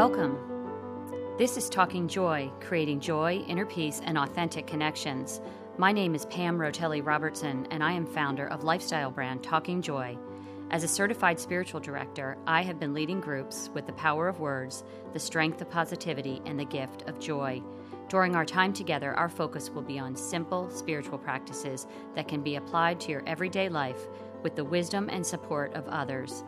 Welcome. 0.00 0.38
This 1.36 1.58
is 1.58 1.68
Talking 1.68 2.08
Joy, 2.08 2.50
creating 2.58 3.00
joy, 3.00 3.44
inner 3.46 3.66
peace, 3.66 4.00
and 4.02 4.16
authentic 4.16 4.66
connections. 4.66 5.42
My 5.76 5.92
name 5.92 6.14
is 6.14 6.24
Pam 6.24 6.56
Rotelli 6.56 7.04
Robertson, 7.04 7.68
and 7.70 7.84
I 7.84 7.92
am 7.92 8.06
founder 8.06 8.46
of 8.46 8.64
lifestyle 8.64 9.10
brand 9.10 9.42
Talking 9.42 9.82
Joy. 9.82 10.16
As 10.70 10.84
a 10.84 10.88
certified 10.88 11.38
spiritual 11.38 11.80
director, 11.80 12.38
I 12.46 12.62
have 12.62 12.80
been 12.80 12.94
leading 12.94 13.20
groups 13.20 13.68
with 13.74 13.86
the 13.86 13.92
power 13.92 14.26
of 14.26 14.40
words, 14.40 14.84
the 15.12 15.18
strength 15.18 15.60
of 15.60 15.68
positivity, 15.68 16.40
and 16.46 16.58
the 16.58 16.64
gift 16.64 17.06
of 17.06 17.20
joy. 17.20 17.62
During 18.08 18.34
our 18.34 18.46
time 18.46 18.72
together, 18.72 19.12
our 19.12 19.28
focus 19.28 19.68
will 19.68 19.82
be 19.82 19.98
on 19.98 20.16
simple 20.16 20.70
spiritual 20.70 21.18
practices 21.18 21.86
that 22.14 22.26
can 22.26 22.42
be 22.42 22.56
applied 22.56 23.00
to 23.00 23.10
your 23.10 23.22
everyday 23.26 23.68
life 23.68 24.08
with 24.42 24.56
the 24.56 24.64
wisdom 24.64 25.10
and 25.10 25.26
support 25.26 25.74
of 25.74 25.86
others. 25.88 26.42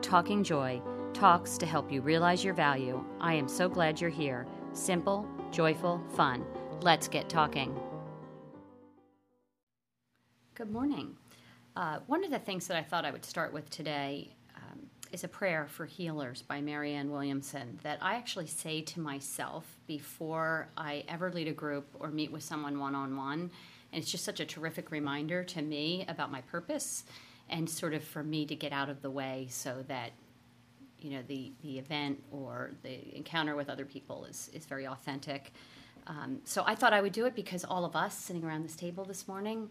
Talking 0.00 0.42
Joy 0.42 0.80
talks 1.14 1.56
to 1.56 1.64
help 1.64 1.90
you 1.92 2.02
realize 2.02 2.44
your 2.44 2.54
value. 2.54 3.02
I 3.20 3.34
am 3.34 3.48
so 3.48 3.68
glad 3.68 4.00
you're 4.00 4.10
here. 4.10 4.46
Simple, 4.72 5.26
joyful, 5.52 6.02
fun. 6.14 6.44
Let's 6.80 7.06
get 7.06 7.28
talking. 7.28 7.78
Good 10.56 10.70
morning. 10.70 11.16
Uh, 11.76 12.00
one 12.08 12.24
of 12.24 12.30
the 12.30 12.38
things 12.38 12.66
that 12.66 12.76
I 12.76 12.82
thought 12.82 13.04
I 13.04 13.12
would 13.12 13.24
start 13.24 13.52
with 13.52 13.70
today 13.70 14.34
um, 14.56 14.80
is 15.12 15.24
a 15.24 15.28
prayer 15.28 15.66
for 15.68 15.86
healers 15.86 16.42
by 16.42 16.60
Marianne 16.60 17.10
Williamson 17.10 17.78
that 17.84 17.98
I 18.02 18.16
actually 18.16 18.48
say 18.48 18.80
to 18.82 19.00
myself 19.00 19.64
before 19.86 20.68
I 20.76 21.04
ever 21.08 21.30
lead 21.32 21.48
a 21.48 21.52
group 21.52 21.86
or 21.98 22.08
meet 22.08 22.32
with 22.32 22.42
someone 22.42 22.78
one 22.78 22.94
on 22.94 23.16
one. 23.16 23.50
And 23.92 24.02
it's 24.02 24.10
just 24.10 24.24
such 24.24 24.40
a 24.40 24.44
terrific 24.44 24.90
reminder 24.90 25.44
to 25.44 25.62
me 25.62 26.04
about 26.08 26.32
my 26.32 26.40
purpose 26.42 27.04
and 27.48 27.70
sort 27.70 27.94
of 27.94 28.02
for 28.02 28.24
me 28.24 28.46
to 28.46 28.56
get 28.56 28.72
out 28.72 28.88
of 28.88 29.02
the 29.02 29.10
way 29.10 29.46
so 29.50 29.84
that 29.86 30.10
you 31.04 31.10
know 31.10 31.22
the 31.28 31.52
the 31.62 31.78
event 31.78 32.22
or 32.32 32.72
the 32.82 33.16
encounter 33.16 33.54
with 33.54 33.68
other 33.68 33.84
people 33.84 34.24
is 34.24 34.50
is 34.52 34.64
very 34.64 34.86
authentic. 34.86 35.52
Um, 36.06 36.40
so 36.44 36.64
I 36.66 36.74
thought 36.74 36.92
I 36.92 37.00
would 37.00 37.12
do 37.12 37.24
it 37.26 37.34
because 37.34 37.64
all 37.64 37.84
of 37.84 37.96
us 37.96 38.14
sitting 38.14 38.44
around 38.44 38.62
this 38.62 38.76
table 38.76 39.04
this 39.04 39.26
morning 39.26 39.70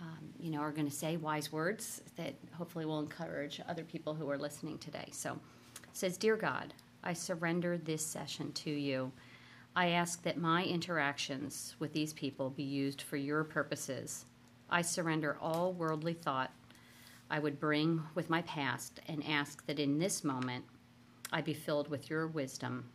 um, 0.00 0.32
you 0.38 0.50
know, 0.50 0.60
are 0.60 0.70
going 0.70 0.88
to 0.88 0.94
say 0.94 1.16
wise 1.16 1.52
words 1.52 2.02
that 2.16 2.34
hopefully 2.52 2.84
will 2.84 3.00
encourage 3.00 3.60
other 3.68 3.84
people 3.84 4.14
who 4.14 4.30
are 4.30 4.38
listening 4.38 4.78
today. 4.78 5.08
So 5.12 5.32
it 5.32 5.96
says, 5.96 6.16
Dear 6.16 6.36
God, 6.36 6.74
I 7.02 7.12
surrender 7.12 7.76
this 7.78 8.04
session 8.04 8.52
to 8.52 8.70
you. 8.70 9.10
I 9.74 9.90
ask 9.90 10.22
that 10.22 10.38
my 10.38 10.64
interactions 10.64 11.74
with 11.78 11.92
these 11.92 12.12
people 12.12 12.50
be 12.50 12.62
used 12.62 13.02
for 13.02 13.16
your 13.16 13.44
purposes. 13.44 14.24
I 14.70 14.82
surrender 14.82 15.36
all 15.40 15.72
worldly 15.72 16.14
thought 16.14 16.52
I 17.30 17.38
would 17.38 17.60
bring 17.60 18.02
with 18.14 18.30
my 18.30 18.42
past 18.42 19.00
and 19.06 19.24
ask 19.26 19.66
that 19.66 19.78
in 19.78 19.98
this 19.98 20.24
moment 20.24 20.64
I 21.32 21.42
be 21.42 21.54
filled 21.54 21.88
with 21.88 22.08
your 22.08 22.26
wisdom. 22.26 22.88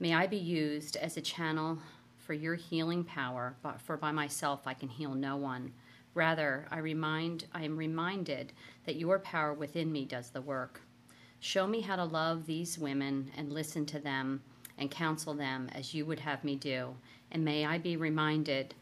May 0.00 0.14
I 0.14 0.26
be 0.26 0.36
used 0.36 0.96
as 0.96 1.16
a 1.16 1.22
channel 1.22 1.78
for 2.18 2.34
your 2.34 2.56
healing 2.56 3.04
power, 3.04 3.56
but 3.62 3.80
for 3.80 3.96
by 3.96 4.10
myself 4.10 4.66
I 4.66 4.74
can 4.74 4.88
heal 4.88 5.14
no 5.14 5.36
one. 5.36 5.72
Rather, 6.14 6.66
I 6.70 6.78
remind 6.78 7.46
I 7.52 7.64
am 7.64 7.76
reminded 7.76 8.52
that 8.84 8.96
your 8.96 9.18
power 9.20 9.54
within 9.54 9.92
me 9.92 10.04
does 10.04 10.30
the 10.30 10.40
work. 10.40 10.80
Show 11.38 11.66
me 11.66 11.82
how 11.82 11.96
to 11.96 12.04
love 12.04 12.46
these 12.46 12.78
women 12.78 13.30
and 13.36 13.52
listen 13.52 13.86
to 13.86 14.00
them 14.00 14.42
and 14.78 14.90
counsel 14.90 15.34
them 15.34 15.68
as 15.72 15.94
you 15.94 16.04
would 16.06 16.20
have 16.20 16.42
me 16.42 16.56
do. 16.56 16.96
And 17.30 17.44
may 17.44 17.64
I 17.64 17.78
be 17.78 17.96
reminded 17.96 18.74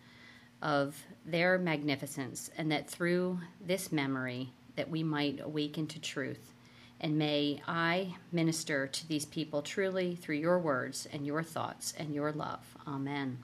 of 0.65 1.05
their 1.27 1.59
magnificence 1.59 2.51
and 2.57 2.73
that 2.73 2.89
through 2.89 3.39
this 3.65 3.93
memory 3.93 4.49
that 4.77 4.91
we 4.91 5.03
might 5.03 5.39
awaken 5.41 5.87
to 5.87 6.01
truth. 6.01 6.53
And 7.01 7.19
may 7.19 7.61
I 7.69 8.17
minister 8.33 8.87
to 8.87 9.09
these 9.09 9.27
people 9.27 9.61
truly 9.61 10.17
through 10.17 10.37
your 10.37 10.59
words 10.59 11.07
and 11.13 11.27
your 11.27 11.43
thoughts 11.43 11.93
and 11.99 12.15
your 12.15 12.33
love. 12.33 12.61
Amen. 12.89 13.39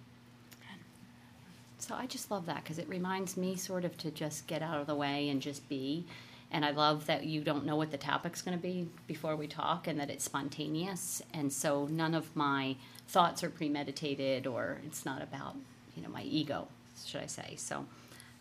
So 1.79 1.95
I 1.95 2.07
just 2.07 2.31
love 2.31 2.47
that 2.47 2.63
because 2.63 2.79
it 2.79 2.89
reminds 2.89 3.37
me 3.37 3.55
sort 3.57 3.85
of 3.85 3.97
to 3.99 4.11
just 4.11 4.47
get 4.47 4.63
out 4.63 4.81
of 4.81 4.87
the 4.87 4.95
way 4.95 5.29
and 5.29 5.43
just 5.43 5.69
be. 5.69 6.07
And 6.51 6.65
I 6.65 6.71
love 6.71 7.07
that 7.07 7.25
you 7.25 7.43
don't 7.43 7.65
know 7.65 7.77
what 7.77 7.91
the 7.91 7.99
topic's 7.99 8.43
going 8.43 8.57
to 8.57 8.63
be 8.63 8.89
before 9.07 9.37
we 9.37 9.47
talk 9.47 9.87
and 9.87 10.01
that 10.01 10.11
it's 10.11 10.25
spontaneous. 10.25 11.23
And 11.35 11.53
so 11.53 11.87
none 11.91 12.15
of 12.15 12.35
my 12.35 12.77
thoughts 13.09 13.45
are 13.45 13.51
premeditated 13.51 14.47
or 14.47 14.79
it's 14.87 15.05
not 15.05 15.23
about, 15.23 15.55
you 15.95 16.03
know, 16.03 16.09
my 16.09 16.23
ego, 16.23 16.67
should 17.07 17.23
I 17.23 17.27
say. 17.27 17.55
So 17.57 17.85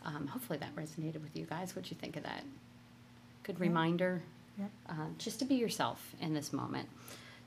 um, 0.06 0.28
hopefully 0.28 0.59
that 0.59 0.75
resonated 0.75 1.22
with 1.22 1.36
you 1.36 1.46
guys. 1.46 1.75
What'd 1.75 1.92
you 1.92 1.97
think 1.97 2.16
of 2.16 2.24
that? 2.24 2.44
Good 3.44 3.58
yeah. 3.58 3.64
reminder 3.64 4.22
yep. 4.58 4.70
uh, 4.90 5.08
just 5.18 5.40
to 5.40 5.46
be 5.46 5.56
yourself 5.56 6.14
in 6.22 6.34
this 6.34 6.53
moment. 6.53 6.90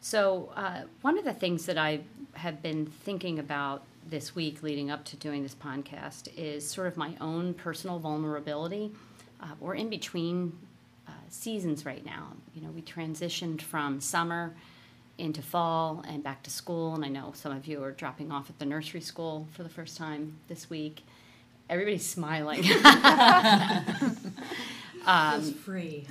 So, 0.01 0.53
uh, 0.57 0.83
one 1.03 1.17
of 1.17 1.25
the 1.25 1.33
things 1.33 1.67
that 1.67 1.79
I 1.79 2.01
have 2.33 2.61
been 2.61 2.87
thinking 2.87 3.39
about 3.39 3.85
this 4.09 4.35
week 4.35 4.63
leading 4.63 4.91
up 4.91 5.05
to 5.05 5.17
doing 5.17 5.45
this 5.45 5.55
podcast 5.55 6.29
is 6.37 6.69
sort 6.69 6.89
of 6.89 6.97
my 6.97 7.15
own 7.21 7.55
personal 7.55 8.01
vulnerability. 8.01 8.91
Uh, 9.41 9.51
we're 9.61 9.77
in 9.77 9.89
between 9.89 10.59
uh, 11.07 11.13
seasons 11.29 11.87
right 11.87 12.05
now. 12.05 12.33
You 12.53 12.63
know, 12.63 12.71
we 12.71 12.83
transitioned 12.83 13.63
from 13.63 14.01
summer 14.01 14.55
into 15.19 15.43
fall 15.43 16.03
and 16.09 16.23
back 16.23 16.43
to 16.45 16.51
school, 16.51 16.95
and 16.95 17.05
I 17.05 17.09
know 17.09 17.33
some 17.35 17.53
of 17.53 17.67
you 17.67 17.83
are 17.83 17.93
dropping 17.93 18.33
off 18.33 18.51
at 18.51 18.59
the 18.59 18.65
nursery 18.65 19.01
school 19.01 19.47
for 19.53 19.63
the 19.63 19.69
first 19.69 19.97
time 19.97 20.39
this 20.49 20.71
week. 20.71 21.03
Everybody's 21.69 22.07
smiling. 22.07 22.65
um, 25.07 25.41
it's 25.41 25.51
free. 25.53 26.07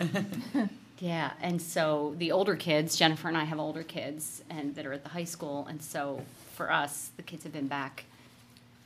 yeah, 1.00 1.32
and 1.42 1.62
so 1.62 2.16
the 2.18 2.32
older 2.32 2.56
kids, 2.56 2.96
Jennifer 2.96 3.28
and 3.28 3.38
I 3.38 3.44
have 3.44 3.60
older 3.60 3.84
kids, 3.84 4.44
and 4.50 4.76
that 4.76 4.86
are 4.86 4.94
at 4.94 5.04
the 5.04 5.10
high 5.10 5.26
school, 5.26 5.68
and 5.68 5.82
so 5.82 6.22
for 6.54 6.72
us, 6.72 7.12
the 7.18 7.24
kids 7.24 7.44
have 7.44 7.54
been 7.54 7.68
back, 7.68 8.06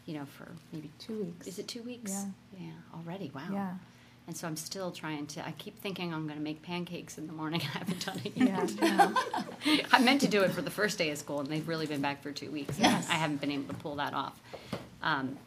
you 0.05 0.15
know, 0.15 0.25
for 0.25 0.47
maybe 0.71 0.89
two 0.99 1.23
weeks. 1.23 1.47
Is 1.47 1.59
it 1.59 1.67
two 1.67 1.83
weeks? 1.83 2.11
Yeah. 2.11 2.25
Yeah, 2.59 2.71
already. 2.93 3.31
Wow. 3.33 3.49
Yeah. 3.51 3.73
And 4.27 4.35
so 4.35 4.47
I'm 4.47 4.55
still 4.55 4.91
trying 4.91 5.27
to. 5.27 5.45
I 5.45 5.51
keep 5.51 5.79
thinking 5.79 6.13
I'm 6.13 6.25
going 6.25 6.37
to 6.37 6.43
make 6.43 6.61
pancakes 6.63 7.17
in 7.17 7.27
the 7.27 7.33
morning. 7.33 7.61
I 7.75 7.77
haven't 7.77 8.05
done 8.05 8.21
it 8.23 8.33
yet. 8.35 8.71
Yeah. 8.71 9.13
I 9.91 9.99
meant 9.99 10.21
to 10.21 10.27
do 10.27 10.41
it 10.41 10.51
for 10.51 10.61
the 10.61 10.71
first 10.71 10.97
day 10.97 11.11
of 11.11 11.17
school, 11.17 11.39
and 11.41 11.49
they've 11.49 11.67
really 11.67 11.85
been 11.85 12.01
back 12.01 12.23
for 12.23 12.31
two 12.31 12.49
weeks. 12.49 12.79
Yes. 12.79 13.07
I 13.09 13.13
haven't 13.13 13.41
been 13.41 13.51
able 13.51 13.67
to 13.73 13.79
pull 13.79 13.95
that 13.95 14.13
off. 14.13 14.39
Um, 15.03 15.37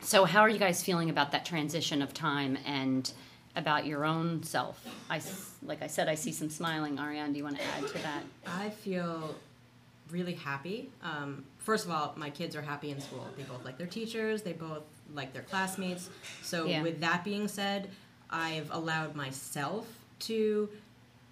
so, 0.00 0.24
how 0.24 0.40
are 0.40 0.48
you 0.48 0.58
guys 0.58 0.82
feeling 0.82 1.10
about 1.10 1.32
that 1.32 1.44
transition 1.44 2.02
of 2.02 2.12
time 2.12 2.58
and 2.66 3.10
about 3.54 3.86
your 3.86 4.04
own 4.04 4.42
self? 4.42 4.84
I, 5.08 5.20
like 5.62 5.82
I 5.82 5.86
said, 5.86 6.08
I 6.08 6.14
see 6.14 6.32
some 6.32 6.50
smiling. 6.50 6.98
Ariane, 6.98 7.32
do 7.32 7.38
you 7.38 7.44
want 7.44 7.58
to 7.58 7.64
add 7.76 7.86
to 7.86 7.98
that? 7.98 8.22
I 8.46 8.70
feel 8.70 9.34
really 10.10 10.34
happy. 10.34 10.90
Um, 11.02 11.44
first 11.58 11.84
of 11.84 11.90
all, 11.90 12.14
my 12.16 12.30
kids 12.30 12.56
are 12.56 12.62
happy 12.62 12.90
in 12.90 13.00
school. 13.00 13.26
They 13.36 13.42
both 13.42 13.64
like 13.64 13.78
their 13.78 13.86
teachers. 13.86 14.42
They 14.42 14.52
both 14.52 14.82
like 15.14 15.32
their 15.32 15.42
classmates. 15.42 16.10
So 16.42 16.66
yeah. 16.66 16.82
with 16.82 17.00
that 17.00 17.24
being 17.24 17.48
said, 17.48 17.90
I've 18.30 18.70
allowed 18.70 19.14
myself 19.14 19.86
to 20.20 20.68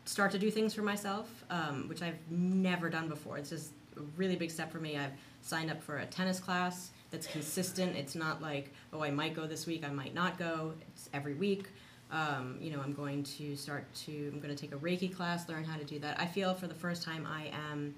start 0.05 0.31
to 0.33 0.39
do 0.39 0.51
things 0.51 0.73
for 0.75 0.83
myself, 0.83 1.45
um, 1.51 1.89
which 1.89 2.03
I've 2.03 2.19
never 2.31 2.89
done 2.89 3.09
before. 3.09 3.39
It's 3.39 3.51
just 3.51 3.73
a 3.97 4.01
really 4.17 4.37
big 4.37 4.51
step 4.51 4.71
for 4.71 4.79
me. 4.79 4.97
I've 4.97 5.13
signed 5.43 5.71
up 5.71 5.83
for 5.83 5.99
a 5.99 6.07
tennis 6.07 6.41
class 6.41 6.91
that's 7.11 7.27
consistent. 7.27 7.97
It's 7.97 8.15
not 8.15 8.41
like, 8.41 8.73
oh, 8.93 9.03
I 9.03 9.11
might 9.11 9.35
go 9.35 9.47
this 9.47 9.67
week, 9.67 9.85
I 9.85 9.91
might 9.91 10.15
not 10.15 10.39
go. 10.39 10.75
It's 10.93 11.09
every 11.13 11.35
week. 11.35 11.67
Um, 12.11 12.57
you 12.61 12.71
know, 12.71 12.81
I'm 12.81 12.93
going 12.93 13.25
to 13.25 13.57
start 13.57 13.93
to, 14.07 14.31
I'm 14.33 14.39
going 14.39 14.55
to 14.55 14.61
take 14.61 14.73
a 14.73 14.79
Reiki 14.79 15.15
class, 15.15 15.49
learn 15.49 15.65
how 15.65 15.77
to 15.77 15.85
do 15.85 15.99
that. 16.01 16.21
I 16.21 16.27
feel 16.27 16.55
for 16.55 16.69
the 16.69 16.75
first 16.75 17.03
time 17.03 17.27
I 17.27 17.51
am 17.73 17.95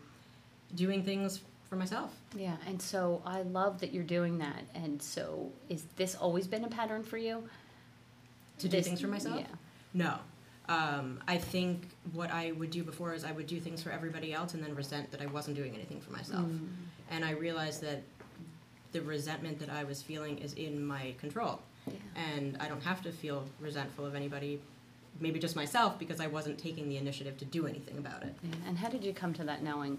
doing 0.74 1.02
things 1.02 1.40
for 1.68 1.76
myself. 1.76 2.14
Yeah, 2.34 2.56
and 2.66 2.80
so 2.80 3.22
I 3.26 3.42
love 3.42 3.80
that 3.80 3.92
you're 3.92 4.04
doing 4.04 4.38
that. 4.38 4.62
And 4.74 5.02
so, 5.02 5.52
is 5.68 5.84
this 5.96 6.14
always 6.14 6.46
been 6.46 6.64
a 6.64 6.68
pattern 6.68 7.02
for 7.02 7.18
you? 7.18 7.44
To 8.58 8.68
this, 8.68 8.84
do 8.84 8.90
things 8.90 9.00
for 9.00 9.08
myself? 9.08 9.40
Yeah. 9.40 9.46
No. 9.94 10.14
Um, 10.68 11.20
I 11.26 11.38
think 11.38 11.88
what 12.12 12.30
I 12.30 12.52
would 12.52 12.70
do 12.70 12.84
before 12.84 13.14
is 13.14 13.24
I 13.24 13.32
would 13.32 13.46
do 13.46 13.58
things 13.58 13.82
for 13.82 13.90
everybody 13.90 14.34
else 14.34 14.54
and 14.54 14.62
then 14.62 14.74
resent 14.74 15.10
that 15.12 15.22
I 15.22 15.26
wasn't 15.26 15.56
doing 15.56 15.74
anything 15.74 16.00
for 16.00 16.12
myself. 16.12 16.44
Mm. 16.44 16.68
And 17.10 17.24
I 17.24 17.30
realized 17.30 17.82
that 17.82 18.02
the 18.92 19.00
resentment 19.00 19.58
that 19.60 19.70
I 19.70 19.84
was 19.84 20.02
feeling 20.02 20.38
is 20.38 20.52
in 20.54 20.84
my 20.84 21.14
control. 21.18 21.60
Yeah. 21.86 21.94
And 22.16 22.56
I 22.60 22.68
don't 22.68 22.82
have 22.82 23.02
to 23.02 23.12
feel 23.12 23.46
resentful 23.60 24.04
of 24.04 24.14
anybody, 24.14 24.60
maybe 25.20 25.38
just 25.38 25.56
myself, 25.56 25.98
because 25.98 26.20
I 26.20 26.26
wasn't 26.26 26.58
taking 26.58 26.88
the 26.88 26.98
initiative 26.98 27.38
to 27.38 27.44
do 27.46 27.66
anything 27.66 27.96
about 27.96 28.22
it. 28.22 28.34
Yeah. 28.42 28.50
And 28.66 28.76
how 28.76 28.88
did 28.88 29.02
you 29.02 29.14
come 29.14 29.32
to 29.34 29.44
that 29.44 29.62
knowing? 29.62 29.98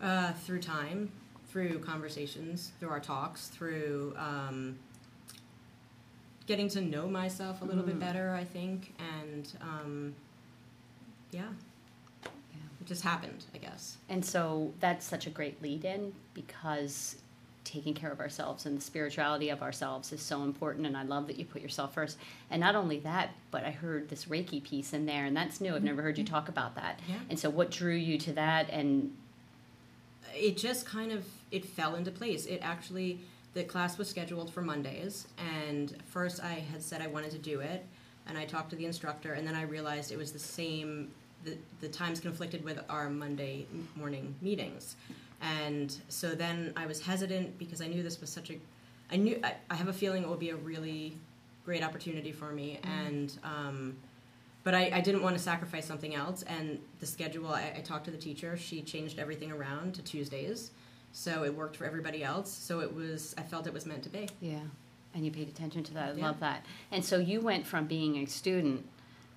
Uh, 0.00 0.32
through 0.32 0.60
time, 0.60 1.12
through 1.50 1.78
conversations, 1.80 2.72
through 2.80 2.88
our 2.88 3.00
talks, 3.00 3.48
through 3.48 4.14
um, 4.16 4.78
getting 6.46 6.68
to 6.70 6.80
know 6.80 7.06
myself 7.08 7.62
a 7.62 7.64
little 7.64 7.82
mm. 7.82 7.88
bit 7.88 8.00
better, 8.00 8.34
I 8.34 8.44
think, 8.44 8.94
and 8.98 9.52
um, 9.60 10.14
yeah. 11.30 11.42
yeah, 12.24 12.60
it 12.80 12.86
just 12.86 13.02
happened, 13.02 13.44
I 13.54 13.58
guess. 13.58 13.96
And 14.08 14.24
so 14.24 14.72
that's 14.80 15.06
such 15.06 15.26
a 15.26 15.30
great 15.30 15.62
lead 15.62 15.84
in 15.84 16.12
because 16.34 17.16
taking 17.64 17.94
care 17.94 18.10
of 18.10 18.18
ourselves 18.18 18.66
and 18.66 18.76
the 18.76 18.82
spirituality 18.82 19.48
of 19.48 19.62
ourselves 19.62 20.12
is 20.12 20.20
so 20.20 20.42
important 20.42 20.84
and 20.84 20.96
i 20.96 21.04
love 21.04 21.28
that 21.28 21.38
you 21.38 21.44
put 21.44 21.62
yourself 21.62 21.94
first 21.94 22.18
and 22.50 22.58
not 22.58 22.74
only 22.74 22.98
that 22.98 23.30
but 23.52 23.62
i 23.62 23.70
heard 23.70 24.08
this 24.08 24.24
reiki 24.24 24.60
piece 24.60 24.92
in 24.92 25.06
there 25.06 25.26
and 25.26 25.36
that's 25.36 25.60
new 25.60 25.72
i've 25.72 25.84
never 25.84 26.02
heard 26.02 26.18
you 26.18 26.24
talk 26.24 26.48
about 26.48 26.74
that 26.74 26.98
Yeah. 27.08 27.14
and 27.30 27.38
so 27.38 27.50
what 27.50 27.70
drew 27.70 27.94
you 27.94 28.18
to 28.18 28.32
that 28.32 28.68
and 28.68 29.12
it 30.34 30.56
just 30.56 30.86
kind 30.86 31.12
of 31.12 31.24
it 31.50 31.64
fell 31.64 31.94
into 31.94 32.10
place. 32.10 32.46
It 32.46 32.60
actually 32.62 33.20
the 33.54 33.64
class 33.64 33.98
was 33.98 34.08
scheduled 34.08 34.52
for 34.52 34.62
Mondays, 34.62 35.26
and 35.38 35.94
first 36.06 36.42
I 36.42 36.54
had 36.54 36.82
said 36.82 37.02
I 37.02 37.06
wanted 37.06 37.30
to 37.32 37.38
do 37.38 37.60
it, 37.60 37.84
and 38.26 38.38
I 38.38 38.44
talked 38.44 38.70
to 38.70 38.76
the 38.76 38.86
instructor, 38.86 39.34
and 39.34 39.46
then 39.46 39.54
I 39.54 39.62
realized 39.62 40.12
it 40.12 40.18
was 40.18 40.32
the 40.32 40.38
same. 40.38 41.10
The, 41.44 41.56
the 41.80 41.88
times 41.88 42.20
conflicted 42.20 42.62
with 42.62 42.78
our 42.88 43.10
Monday 43.10 43.66
morning 43.96 44.34
meetings, 44.40 44.96
and 45.40 45.94
so 46.08 46.36
then 46.36 46.72
I 46.76 46.86
was 46.86 47.00
hesitant 47.00 47.58
because 47.58 47.80
I 47.82 47.88
knew 47.88 48.02
this 48.02 48.20
was 48.20 48.30
such 48.30 48.50
a, 48.50 48.58
I 49.10 49.16
knew 49.16 49.40
I, 49.42 49.54
I 49.68 49.74
have 49.74 49.88
a 49.88 49.92
feeling 49.92 50.22
it 50.22 50.28
will 50.28 50.36
be 50.36 50.50
a 50.50 50.56
really 50.56 51.16
great 51.64 51.82
opportunity 51.82 52.30
for 52.30 52.52
me, 52.52 52.78
and 52.84 53.36
um, 53.42 53.96
but 54.64 54.74
I, 54.74 54.90
I 54.94 55.00
didn't 55.00 55.22
want 55.22 55.36
to 55.36 55.42
sacrifice 55.42 55.84
something 55.86 56.14
else 56.14 56.42
and 56.42 56.78
the 57.00 57.06
schedule 57.06 57.48
I, 57.48 57.72
I 57.76 57.80
talked 57.80 58.04
to 58.04 58.10
the 58.10 58.16
teacher 58.16 58.56
she 58.56 58.82
changed 58.82 59.18
everything 59.18 59.50
around 59.50 59.94
to 59.94 60.02
tuesdays 60.02 60.70
so 61.12 61.44
it 61.44 61.54
worked 61.54 61.76
for 61.76 61.84
everybody 61.84 62.24
else. 62.24 62.50
So 62.52 62.80
it 62.80 62.94
was 62.94 63.34
i 63.38 63.42
felt 63.42 63.66
it 63.66 63.72
was 63.72 63.86
meant 63.86 64.02
to 64.04 64.08
be. 64.08 64.28
Yeah. 64.40 64.60
And 65.14 65.24
you 65.24 65.30
paid 65.30 65.48
attention 65.48 65.84
to 65.84 65.94
that. 65.94 66.14
I 66.14 66.16
Yeah. 66.18 66.26
love 66.26 66.40
that. 66.40 66.64
And 66.90 67.04
so 67.04 67.18
you 67.18 67.40
went 67.40 67.66
from 67.66 67.86
being 67.86 68.16
a 68.16 68.26
student 68.26 68.86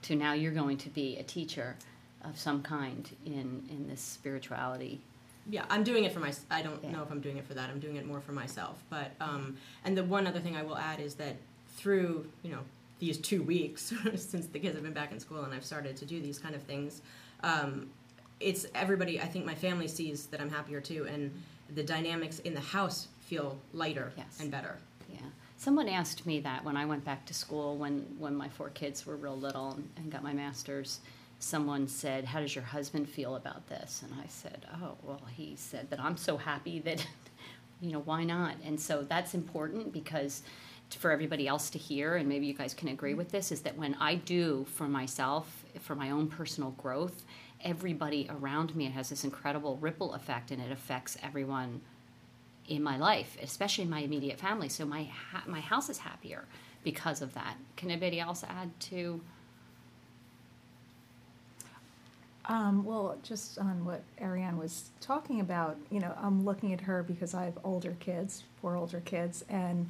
to 0.03 0.15
now 0.15 0.33
you're 0.33 0.53
going 0.53 0.77
to 0.77 0.89
be 0.89 1.17
a 1.17 1.23
teacher 1.23 1.75
of 2.23 2.37
some 2.39 2.61
kind 2.63 3.09
in 3.25 3.63
in 3.69 3.87
this 3.87 4.01
spirituality. 4.01 5.01
Yeah 5.47 5.65
i'm 5.69 5.83
doing 5.83 6.05
it 6.05 6.11
for 6.11 6.19
my 6.19 6.33
i 6.49 6.61
don't 6.63 6.83
Yeah. 6.83 6.91
know 6.91 7.03
if 7.03 7.11
i'm 7.11 7.21
doing 7.21 7.37
it 7.37 7.45
for 7.45 7.53
that. 7.53 7.69
I'm 7.69 7.79
doing 7.79 7.97
it 7.97 8.05
more 8.05 8.21
for 8.21 8.31
myself. 8.31 8.81
But 8.89 9.11
um, 9.19 9.57
and 9.83 9.95
the 9.97 10.03
one 10.03 10.25
other 10.27 10.39
thing 10.39 10.55
i 10.55 10.63
will 10.63 10.77
add 10.77 10.99
is 10.99 11.15
that 11.15 11.35
through 11.77 12.27
you 12.41 12.51
know 12.51 12.61
these 12.99 13.17
two 13.17 13.43
weeks 13.43 13.91
since 14.15 14.47
the 14.47 14.57
kids 14.59 14.73
have 14.75 14.83
been 14.83 14.93
back 14.93 15.11
in 15.11 15.19
school 15.19 15.43
and 15.43 15.53
i've 15.53 15.65
started 15.65 15.97
to 15.97 16.05
do 16.05 16.21
these 16.21 16.39
kind 16.39 16.55
of 16.55 16.61
things 16.63 17.01
um, 17.43 17.89
it's 18.39 18.65
everybody 18.73 19.19
i 19.19 19.25
think 19.25 19.45
my 19.45 19.53
family 19.55 19.87
sees 19.87 20.27
that 20.27 20.39
i'm 20.41 20.49
happier 20.49 20.79
too. 20.81 21.05
And 21.11 21.31
the 21.75 21.83
dynamics 21.83 22.39
in 22.39 22.53
the 22.53 22.59
house 22.61 23.07
feel 23.21 23.57
lighter 23.73 24.11
Yes. 24.17 24.39
and 24.39 24.49
better 24.49 24.77
Yeah. 25.11 25.19
Someone 25.57 25.87
asked 25.87 26.25
me 26.25 26.39
that 26.41 26.63
when 26.63 26.77
I 26.77 26.85
went 26.85 27.05
back 27.05 27.25
to 27.27 27.33
school 27.33 27.77
when, 27.77 28.15
when 28.17 28.35
my 28.35 28.49
four 28.49 28.69
kids 28.69 29.05
were 29.05 29.15
real 29.15 29.37
little 29.37 29.71
and, 29.71 29.89
and 29.97 30.11
got 30.11 30.23
my 30.23 30.33
master's. 30.33 30.99
Someone 31.39 31.87
said, 31.87 32.25
How 32.25 32.39
does 32.39 32.55
your 32.55 32.63
husband 32.63 33.09
feel 33.09 33.35
about 33.35 33.67
this? 33.67 34.01
And 34.03 34.13
I 34.21 34.27
said, 34.27 34.65
Oh, 34.81 34.95
well, 35.03 35.21
he 35.35 35.55
said 35.55 35.89
that 35.89 35.99
I'm 35.99 36.17
so 36.17 36.37
happy 36.37 36.79
that, 36.79 37.05
you 37.81 37.91
know, 37.91 37.99
why 37.99 38.23
not? 38.23 38.55
And 38.65 38.79
so 38.79 39.03
that's 39.03 39.33
important 39.33 39.91
because 39.91 40.43
for 40.89 41.11
everybody 41.11 41.47
else 41.47 41.69
to 41.71 41.77
hear, 41.77 42.15
and 42.15 42.29
maybe 42.29 42.45
you 42.45 42.53
guys 42.53 42.73
can 42.73 42.89
agree 42.89 43.11
mm-hmm. 43.11 43.17
with 43.19 43.31
this, 43.31 43.51
is 43.51 43.61
that 43.61 43.77
when 43.77 43.95
I 43.95 44.15
do 44.15 44.65
for 44.75 44.87
myself, 44.87 45.65
for 45.79 45.95
my 45.95 46.11
own 46.11 46.27
personal 46.27 46.71
growth, 46.71 47.25
everybody 47.65 48.29
around 48.29 48.75
me, 48.75 48.85
it 48.85 48.93
has 48.93 49.09
this 49.09 49.23
incredible 49.23 49.77
ripple 49.77 50.13
effect 50.13 50.51
and 50.51 50.61
it 50.61 50.71
affects 50.71 51.17
everyone 51.23 51.81
in 52.67 52.81
my 52.81 52.97
life, 52.97 53.37
especially 53.41 53.85
my 53.85 53.99
immediate 53.99 54.39
family. 54.39 54.69
So 54.69 54.85
my 54.85 55.03
ha- 55.03 55.43
my 55.47 55.59
house 55.59 55.89
is 55.89 55.97
happier 55.97 56.45
because 56.83 57.21
of 57.21 57.33
that. 57.33 57.57
Can 57.75 57.91
anybody 57.91 58.19
else 58.19 58.43
add 58.43 58.71
to? 58.81 59.19
Um, 62.47 62.85
well, 62.85 63.17
just 63.23 63.57
on 63.57 63.83
what 63.85 64.03
Ariane 64.21 64.57
was 64.57 64.91
talking 65.01 65.39
about, 65.39 65.77
you 65.89 65.99
know, 65.99 66.13
I'm 66.21 66.45
looking 66.45 66.73
at 66.73 66.81
her 66.81 67.01
because 67.01 67.33
I 67.33 67.43
have 67.45 67.57
older 67.63 67.97
kids, 67.99 68.43
four 68.61 68.75
older 68.75 69.01
kids, 69.03 69.43
and 69.49 69.89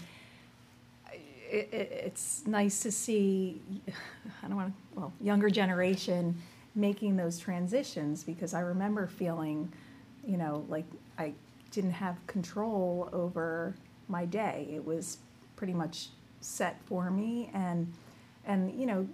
it, 1.51 1.69
it, 1.74 1.92
it's 2.06 2.44
nice 2.48 2.81
to 2.83 2.94
see, 2.94 3.62
I 4.42 4.48
don't 4.48 4.56
want 4.56 4.69
to, 4.69 5.00
well, 5.00 5.13
younger 5.19 5.50
generation 5.50 6.42
making 6.75 7.16
those 7.16 7.39
transitions 7.39 8.24
because 8.24 8.54
I 8.54 8.60
remember 8.60 9.07
feeling, 9.07 9.72
you 10.27 10.38
know, 10.38 10.66
like 10.69 10.86
I 11.18 11.33
didn't 11.72 11.92
have 11.92 12.16
control 12.27 13.10
over 13.13 13.74
my 14.07 14.25
day. 14.25 14.68
It 14.72 14.86
was 14.86 15.18
pretty 15.56 15.74
much 15.74 16.10
set 16.42 16.80
for 16.86 17.10
me, 17.10 17.50
and 17.54 17.92
and 18.45 18.80
you 18.80 18.86
know, 18.86 19.07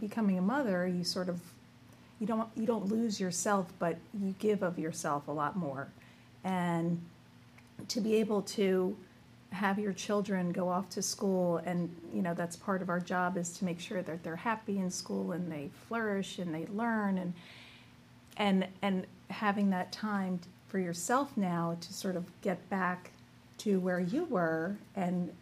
becoming 0.00 0.38
a 0.38 0.42
mother, 0.42 0.86
you 0.86 1.04
sort 1.04 1.28
of 1.28 1.40
you 2.20 2.26
don't 2.26 2.48
you 2.56 2.66
don't 2.66 2.86
lose 2.86 3.20
yourself, 3.20 3.72
but 3.78 3.98
you 4.18 4.34
give 4.38 4.62
of 4.62 4.78
yourself 4.78 5.28
a 5.28 5.32
lot 5.32 5.56
more, 5.56 5.88
and 6.44 7.00
to 7.88 8.00
be 8.00 8.16
able 8.16 8.42
to 8.42 8.96
have 9.50 9.78
your 9.78 9.92
children 9.92 10.52
go 10.52 10.68
off 10.68 10.88
to 10.90 11.00
school 11.02 11.56
and 11.64 11.94
you 12.12 12.20
know 12.20 12.34
that's 12.34 12.54
part 12.56 12.82
of 12.82 12.88
our 12.88 13.00
job 13.00 13.36
is 13.36 13.56
to 13.56 13.64
make 13.64 13.80
sure 13.80 14.02
that 14.02 14.22
they're 14.22 14.36
happy 14.36 14.78
in 14.78 14.90
school 14.90 15.32
and 15.32 15.50
they 15.50 15.70
flourish 15.88 16.38
and 16.38 16.54
they 16.54 16.66
learn 16.66 17.18
and 17.18 17.32
and 18.36 18.66
and 18.82 19.06
having 19.30 19.70
that 19.70 19.90
time 19.90 20.38
for 20.68 20.78
yourself 20.78 21.36
now 21.36 21.76
to 21.80 21.92
sort 21.92 22.14
of 22.14 22.24
get 22.42 22.68
back 22.68 23.10
to 23.56 23.80
where 23.80 24.00
you 24.00 24.24
were 24.26 24.76
and 24.96 25.32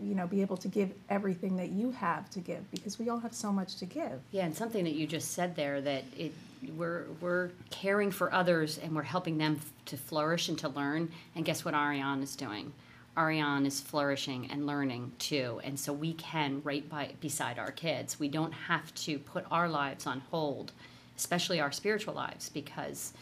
you 0.00 0.14
know 0.14 0.26
be 0.26 0.42
able 0.42 0.56
to 0.56 0.68
give 0.68 0.92
everything 1.08 1.56
that 1.56 1.70
you 1.70 1.90
have 1.90 2.28
to 2.30 2.40
give 2.40 2.70
because 2.70 2.98
we 2.98 3.08
all 3.08 3.18
have 3.18 3.34
so 3.34 3.50
much 3.50 3.76
to 3.76 3.86
give 3.86 4.20
Yeah, 4.30 4.44
and 4.44 4.54
something 4.54 4.84
that 4.84 4.94
you 4.94 5.06
just 5.06 5.32
said 5.32 5.56
there 5.56 5.80
that 5.80 6.04
it 6.16 6.32
we're 6.76 7.06
we're 7.20 7.50
caring 7.70 8.10
for 8.10 8.32
others 8.32 8.78
and 8.78 8.94
we're 8.94 9.02
helping 9.02 9.38
them 9.38 9.56
f- 9.60 9.72
to 9.86 9.96
flourish 9.96 10.48
and 10.48 10.58
to 10.58 10.68
learn. 10.68 11.10
And 11.34 11.44
guess 11.44 11.64
what 11.64 11.74
Ariane 11.74 12.22
is 12.22 12.36
doing? 12.36 12.72
Ariane 13.18 13.66
is 13.66 13.80
flourishing 13.80 14.48
and 14.50 14.66
learning 14.66 15.12
too, 15.18 15.60
and 15.64 15.78
so 15.78 15.92
we 15.92 16.12
can 16.12 16.60
right 16.64 16.88
by 16.88 17.10
beside 17.20 17.58
our 17.58 17.72
kids. 17.72 18.20
We 18.20 18.28
don't 18.28 18.52
have 18.52 18.94
to 19.06 19.18
put 19.18 19.44
our 19.50 19.68
lives 19.68 20.06
on 20.06 20.20
hold, 20.30 20.72
especially 21.16 21.60
our 21.60 21.72
spiritual 21.72 22.14
lives, 22.14 22.48
because 22.48 23.12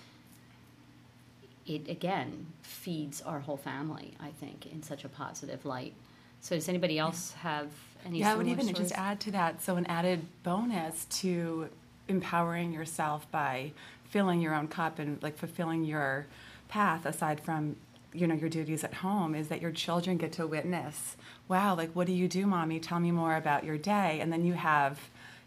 it 1.67 1.89
again 1.89 2.47
feeds 2.63 3.23
our 3.23 3.41
whole 3.41 3.57
family. 3.57 4.15
I 4.21 4.31
think 4.31 4.67
in 4.67 4.83
such 4.83 5.05
a 5.05 5.09
positive 5.09 5.65
light. 5.65 5.95
So 6.41 6.55
does 6.55 6.69
anybody 6.69 6.99
else 6.99 7.33
have 7.41 7.69
any? 8.05 8.21
Yeah, 8.21 8.33
I 8.33 8.35
would 8.37 8.47
even 8.47 8.67
stories? 8.67 8.91
just 8.91 9.01
add 9.01 9.19
to 9.21 9.31
that. 9.33 9.63
So, 9.63 9.77
an 9.77 9.87
added 9.87 10.27
bonus 10.43 11.07
to 11.21 11.69
empowering 12.09 12.73
yourself 12.73 13.29
by 13.31 13.73
filling 14.05 14.41
your 14.41 14.55
own 14.55 14.69
cup 14.69 14.99
and 14.99 15.21
like 15.23 15.37
fulfilling 15.37 15.85
your 15.85 16.27
path 16.69 17.07
aside 17.07 17.41
from 17.41 17.77
you 18.17 18.27
know 18.27 18.35
your 18.35 18.49
duties 18.49 18.83
at 18.85 18.95
home 18.95 19.35
is 19.35 19.49
that 19.49 19.61
your 19.63 19.73
children 19.73 20.17
get 20.17 20.33
to 20.33 20.47
witness 20.47 21.17
wow 21.49 21.75
like 21.75 21.91
what 21.93 22.07
do 22.07 22.13
you 22.13 22.29
do 22.29 22.47
mommy? 22.47 22.81
Tell 22.81 22.99
me 23.01 23.11
more 23.11 23.37
about 23.37 23.65
your 23.65 23.79
day. 23.79 24.19
And 24.21 24.33
then 24.33 24.45
you 24.45 24.55
have 24.55 24.99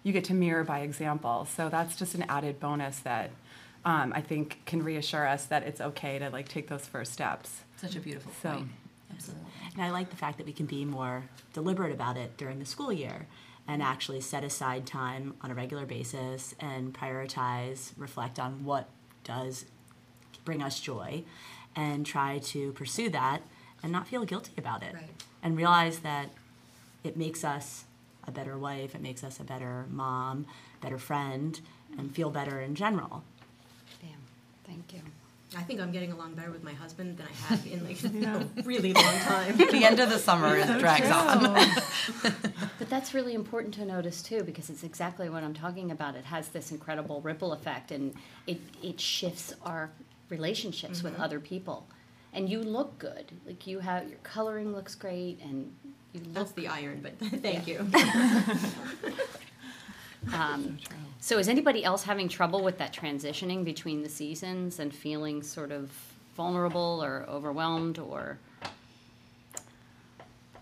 you 0.03 0.13
get 0.13 0.23
to 0.25 0.33
mirror 0.33 0.63
by 0.63 0.79
example. 0.79 1.45
So 1.45 1.67
that's 1.69 1.95
just 1.95 2.15
an 2.15 2.23
added 2.29 2.59
bonus 2.59 2.99
that 2.99 3.31
um, 3.85 4.11
i 4.13 4.21
think 4.21 4.59
can 4.65 4.83
reassure 4.83 5.25
us 5.25 5.45
that 5.45 5.63
it's 5.63 5.79
okay 5.81 6.19
to 6.19 6.29
like 6.29 6.47
take 6.49 6.67
those 6.67 6.85
first 6.85 7.13
steps. 7.13 7.61
Such 7.77 7.95
a 7.95 7.99
beautiful 7.99 8.31
So- 8.41 8.51
point. 8.51 8.69
Absolutely. 9.11 9.45
And 9.73 9.81
I 9.83 9.89
like 9.91 10.09
the 10.11 10.15
fact 10.15 10.37
that 10.37 10.45
we 10.45 10.53
can 10.53 10.65
be 10.67 10.85
more 10.85 11.23
deliberate 11.53 11.91
about 11.91 12.15
it 12.15 12.37
during 12.37 12.59
the 12.59 12.65
school 12.65 12.93
year 12.93 13.25
and 13.67 13.81
actually 13.81 14.21
set 14.21 14.43
aside 14.43 14.85
time 14.85 15.33
on 15.41 15.49
a 15.51 15.55
regular 15.55 15.85
basis 15.85 16.53
and 16.59 16.93
prioritize, 16.93 17.91
reflect 17.97 18.39
on 18.39 18.63
what 18.63 18.87
does 19.23 19.65
bring 20.45 20.61
us 20.61 20.79
joy 20.79 21.23
and 21.79 22.05
try 22.05 22.39
to 22.39 22.73
pursue 22.73 23.09
that 23.09 23.41
and 23.81 23.91
not 23.91 24.05
feel 24.05 24.25
guilty 24.25 24.51
about 24.57 24.83
it. 24.83 24.93
Right. 24.93 25.09
And 25.41 25.55
realize 25.55 25.99
that 25.99 26.29
it 27.05 27.15
makes 27.15 27.45
us 27.45 27.85
a 28.27 28.31
better 28.31 28.57
wife, 28.57 28.93
it 28.93 29.01
makes 29.01 29.23
us 29.23 29.39
a 29.39 29.43
better 29.43 29.85
mom, 29.89 30.45
better 30.81 30.97
friend, 30.97 31.59
and 31.97 32.13
feel 32.13 32.29
better 32.29 32.59
in 32.59 32.75
general. 32.75 33.23
Damn, 34.01 34.11
thank 34.65 34.93
you. 34.93 34.99
I 35.57 35.63
think 35.63 35.79
I'm 35.79 35.91
getting 35.91 36.11
along 36.11 36.33
better 36.33 36.51
with 36.51 36.63
my 36.63 36.73
husband 36.73 37.17
than 37.17 37.25
I 37.25 37.47
have 37.47 37.65
in 37.65 37.83
like 37.87 38.03
a 38.03 38.63
really 38.63 38.91
long 38.91 39.17
time. 39.19 39.57
the 39.57 39.85
end 39.85 40.01
of 40.01 40.09
the 40.09 40.19
summer 40.19 40.57
is 40.57 40.67
drags 40.79 41.09
on. 41.09 41.55
But 42.77 42.89
that's 42.89 43.13
really 43.13 43.33
important 43.33 43.73
to 43.75 43.85
notice 43.85 44.21
too, 44.21 44.43
because 44.43 44.69
it's 44.69 44.83
exactly 44.83 45.29
what 45.29 45.43
I'm 45.43 45.53
talking 45.53 45.91
about. 45.91 46.15
It 46.15 46.25
has 46.25 46.49
this 46.49 46.71
incredible 46.71 47.21
ripple 47.21 47.53
effect, 47.53 47.91
and 47.91 48.13
it 48.45 48.59
it 48.83 48.99
shifts 48.99 49.53
our 49.63 49.89
relationships 50.29 51.03
with 51.03 51.19
other 51.19 51.39
people. 51.39 51.87
And 52.33 52.47
you 52.47 52.61
look 52.61 52.99
good. 52.99 53.31
Like 53.45 53.65
you 53.65 53.79
have 53.79 54.07
your 54.07 54.19
coloring 54.19 54.73
looks 54.73 54.95
great, 54.95 55.39
and 55.41 55.73
you 56.13 56.21
look. 56.21 56.33
That's 56.33 56.51
the 56.51 56.67
iron, 56.67 57.01
but 57.01 57.17
thank 57.41 57.67
you. 57.67 57.87
Um, 60.33 60.77
so 61.19 61.37
is 61.37 61.47
anybody 61.47 61.83
else 61.83 62.03
having 62.03 62.27
trouble 62.27 62.63
with 62.63 62.77
that 62.79 62.93
transitioning 62.93 63.63
between 63.63 64.03
the 64.03 64.09
seasons 64.09 64.79
and 64.79 64.93
feeling 64.93 65.41
sort 65.43 65.71
of 65.71 65.91
vulnerable 66.35 67.01
or 67.03 67.25
overwhelmed 67.29 67.99
or? 67.99 68.37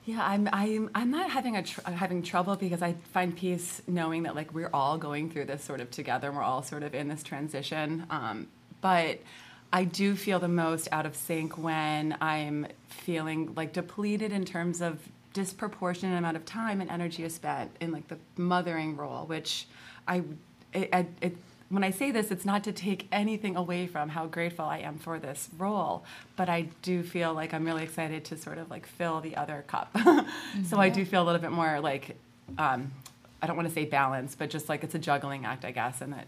Yeah, 0.06 0.26
I'm 0.26 0.48
I'm 0.54 0.90
I'm 0.96 1.12
not 1.12 1.30
having 1.30 1.58
a 1.58 1.64
tr- 1.64 1.82
having 1.90 2.24
trouble 2.24 2.56
because 2.56 2.82
I 2.82 2.94
find 2.94 3.36
peace 3.36 3.82
knowing 3.88 4.24
that 4.24 4.36
like 4.36 4.54
we're 4.54 4.70
all 4.74 4.98
going 4.98 5.30
through 5.30 5.46
this 5.46 5.64
sort 5.64 5.82
of 5.82 5.92
together. 5.92 6.30
and 6.30 6.38
We're 6.38 6.44
all 6.44 6.64
sort 6.64 6.84
of 6.84 6.96
in 6.96 7.10
this 7.10 7.24
transition. 7.24 8.06
Um, 8.10 8.48
but 8.80 9.20
I 9.72 9.84
do 9.84 10.16
feel 10.16 10.40
the 10.40 10.48
most 10.48 10.88
out 10.92 11.06
of 11.06 11.16
sync 11.16 11.58
when 11.58 12.18
I'm 12.22 12.68
feeling 12.88 13.54
like 13.56 13.74
depleted 13.74 14.32
in 14.32 14.46
terms 14.46 14.82
of 14.82 15.00
disproportionate 15.34 16.18
amount 16.18 16.38
of 16.38 16.46
time 16.46 16.82
and 16.82 16.90
energy 16.90 17.24
is 17.24 17.36
spent 17.36 17.72
in 17.80 17.92
like 17.92 18.08
the 18.08 18.18
mothering 18.38 18.96
role, 18.96 19.26
which 19.26 19.68
I, 20.08 20.24
it, 20.74 21.08
it, 21.22 21.38
when 21.70 21.84
I 21.84 21.92
say 21.92 22.12
this, 22.12 22.32
it's 22.32 22.46
not 22.46 22.64
to 22.64 22.72
take 22.72 23.08
anything 23.12 23.56
away 23.58 23.88
from 23.88 24.10
how 24.10 24.26
grateful 24.26 24.66
I 24.66 24.80
am 24.80 24.98
for 24.98 25.20
this 25.20 25.50
role, 25.58 26.06
but 26.38 26.48
I 26.48 26.70
do 26.82 27.04
feel 27.04 27.34
like 27.34 27.54
I'm 27.54 27.66
really 27.66 27.84
excited 27.84 28.24
to 28.26 28.38
sort 28.38 28.58
of 28.58 28.70
like 28.70 28.86
fill 28.86 29.20
the 29.20 29.36
other 29.36 29.66
cup. 29.68 29.94
mm-hmm. 29.94 30.64
So 30.66 30.78
I 30.78 30.90
do 30.90 31.04
feel 31.04 31.22
a 31.22 31.26
little 31.26 31.42
bit 31.42 31.52
more 31.52 31.80
like, 31.82 32.18
um, 32.58 32.92
I 33.42 33.48
don't 33.48 33.58
want 33.58 33.68
to 33.68 33.74
say 33.74 33.86
balance, 33.86 34.34
but 34.34 34.50
just 34.50 34.70
like 34.70 34.84
it's 34.84 34.96
a 34.96 35.00
juggling 35.00 35.46
act, 35.46 35.66
I 35.66 35.72
guess, 35.72 36.02
and 36.02 36.14
that 36.14 36.28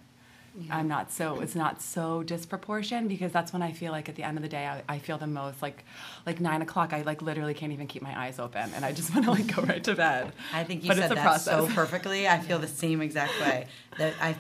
yeah. 0.60 0.78
I'm 0.78 0.88
not 0.88 1.12
so 1.12 1.40
it's 1.42 1.56
not 1.56 1.82
so 1.82 2.24
disproportionate 2.24 3.08
because 3.08 3.32
that's 3.32 3.54
when 3.54 3.62
I 3.62 3.72
feel 3.72 3.92
like 3.92 4.10
at 4.10 4.16
the 4.16 4.24
end 4.24 4.38
of 4.38 4.44
the 4.44 4.50
day 4.50 4.68
I, 4.68 4.84
I, 4.88 5.00
feel 5.00 5.18
the 5.18 5.28
most 5.28 5.62
like 5.62 5.84
like 6.26 6.40
nine 6.40 6.62
o'clock 6.62 6.94
I 6.94 7.02
like 7.02 7.22
literally 7.22 7.54
can't 7.54 7.72
even 7.72 7.88
keep 7.88 8.02
my 8.02 8.18
eyes 8.20 8.40
open 8.40 8.72
and 8.76 8.84
I 8.84 8.92
just 8.92 9.14
want 9.16 9.26
to 9.26 9.32
like 9.32 9.56
go 9.56 9.62
right 9.64 9.84
to 9.84 9.96
bed. 9.96 10.34
I 10.54 10.64
think 10.64 10.84
you 10.84 10.90
but 10.90 10.98
said 10.98 11.12
that 11.12 11.24
process. 11.24 11.68
so 11.68 11.68
perfectly. 11.74 12.28
I 12.28 12.40
feel 12.40 12.60
the 12.60 12.68
same 12.68 13.02
exact 13.02 13.40
way. 13.40 13.68
That 13.98 14.14
I 14.22 14.36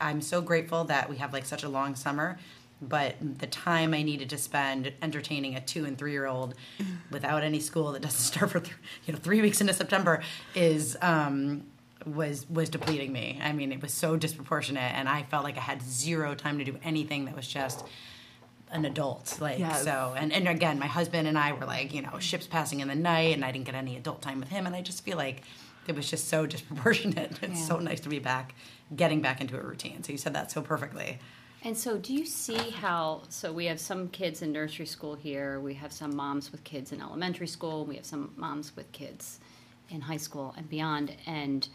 I'm 0.00 0.20
so 0.20 0.40
grateful 0.40 0.84
that 0.84 1.08
we 1.08 1.16
have 1.16 1.32
like 1.32 1.46
such 1.46 1.62
a 1.62 1.68
long 1.68 1.94
summer. 1.94 2.38
But 2.82 3.14
the 3.20 3.46
time 3.46 3.94
I 3.94 4.02
needed 4.02 4.28
to 4.30 4.38
spend 4.38 4.92
entertaining 5.00 5.54
a 5.54 5.60
two 5.60 5.84
and 5.84 5.96
three 5.96 6.12
year 6.12 6.26
old 6.26 6.54
without 7.10 7.42
any 7.42 7.60
school 7.60 7.92
that 7.92 8.02
doesn't 8.02 8.20
start 8.20 8.50
for 8.50 8.60
th- 8.60 8.76
you 9.06 9.12
know 9.12 9.18
three 9.18 9.40
weeks 9.40 9.60
into 9.60 9.72
September 9.72 10.22
is 10.54 10.96
um, 11.00 11.64
was 12.06 12.48
was 12.48 12.68
depleting 12.68 13.12
me. 13.12 13.40
I 13.42 13.52
mean, 13.52 13.72
it 13.72 13.82
was 13.82 13.92
so 13.92 14.16
disproportionate, 14.16 14.92
and 14.94 15.08
I 15.08 15.22
felt 15.24 15.44
like 15.44 15.56
I 15.56 15.60
had 15.60 15.82
zero 15.82 16.34
time 16.34 16.58
to 16.58 16.64
do 16.64 16.78
anything 16.82 17.24
that 17.26 17.36
was 17.36 17.46
just 17.46 17.84
an 18.70 18.84
adult. 18.84 19.38
Like 19.40 19.58
yes. 19.58 19.84
so, 19.84 20.14
and 20.16 20.32
and 20.32 20.48
again, 20.48 20.78
my 20.78 20.86
husband 20.86 21.28
and 21.28 21.38
I 21.38 21.52
were 21.52 21.66
like, 21.66 21.94
you 21.94 22.02
know, 22.02 22.18
ships 22.18 22.46
passing 22.46 22.80
in 22.80 22.88
the 22.88 22.94
night, 22.94 23.34
and 23.34 23.44
I 23.44 23.52
didn't 23.52 23.66
get 23.66 23.74
any 23.74 23.96
adult 23.96 24.22
time 24.22 24.40
with 24.40 24.48
him, 24.48 24.66
and 24.66 24.74
I 24.74 24.82
just 24.82 25.04
feel 25.04 25.16
like 25.16 25.42
it 25.86 25.94
was 25.94 26.10
just 26.10 26.28
so 26.28 26.46
disproportionate. 26.54 27.38
It's 27.42 27.60
yeah. 27.60 27.66
so 27.66 27.78
nice 27.78 28.00
to 28.00 28.08
be 28.08 28.18
back, 28.18 28.54
getting 28.94 29.20
back 29.20 29.40
into 29.40 29.58
a 29.58 29.62
routine. 29.62 30.02
So 30.02 30.12
you 30.12 30.18
said 30.18 30.34
that 30.34 30.50
so 30.50 30.62
perfectly. 30.62 31.18
And 31.62 31.76
so, 31.78 31.96
do 31.96 32.12
you 32.12 32.26
see 32.26 32.70
how? 32.70 33.22
So, 33.30 33.50
we 33.50 33.64
have 33.66 33.80
some 33.80 34.08
kids 34.08 34.42
in 34.42 34.52
nursery 34.52 34.84
school 34.84 35.14
here. 35.14 35.60
We 35.60 35.72
have 35.74 35.94
some 35.94 36.14
moms 36.14 36.52
with 36.52 36.62
kids 36.62 36.92
in 36.92 37.00
elementary 37.00 37.46
school. 37.46 37.86
We 37.86 37.96
have 37.96 38.04
some 38.04 38.32
moms 38.36 38.76
with 38.76 38.92
kids 38.92 39.40
in 39.88 40.02
high 40.02 40.18
school 40.18 40.52
and 40.58 40.68
beyond. 40.68 41.16
And 41.26 41.66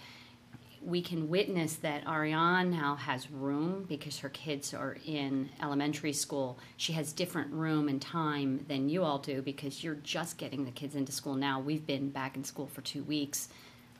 we 0.81 1.01
can 1.01 1.29
witness 1.29 1.75
that 1.75 2.07
Ariane 2.07 2.71
now 2.71 2.95
has 2.95 3.29
room 3.29 3.85
because 3.87 4.19
her 4.19 4.29
kids 4.29 4.73
are 4.73 4.97
in 5.05 5.49
elementary 5.61 6.13
school. 6.13 6.57
She 6.77 6.93
has 6.93 7.11
different 7.11 7.51
room 7.51 7.89
and 7.89 8.01
time 8.01 8.65
than 8.67 8.89
you 8.89 9.03
all 9.03 9.19
do 9.19 9.41
because 9.41 9.83
you're 9.83 9.95
just 9.95 10.37
getting 10.37 10.65
the 10.65 10.71
kids 10.71 10.95
into 10.95 11.11
school 11.11 11.35
now. 11.35 11.59
We've 11.59 11.85
been 11.85 12.09
back 12.09 12.35
in 12.35 12.43
school 12.43 12.67
for 12.67 12.81
two 12.81 13.03
weeks. 13.03 13.49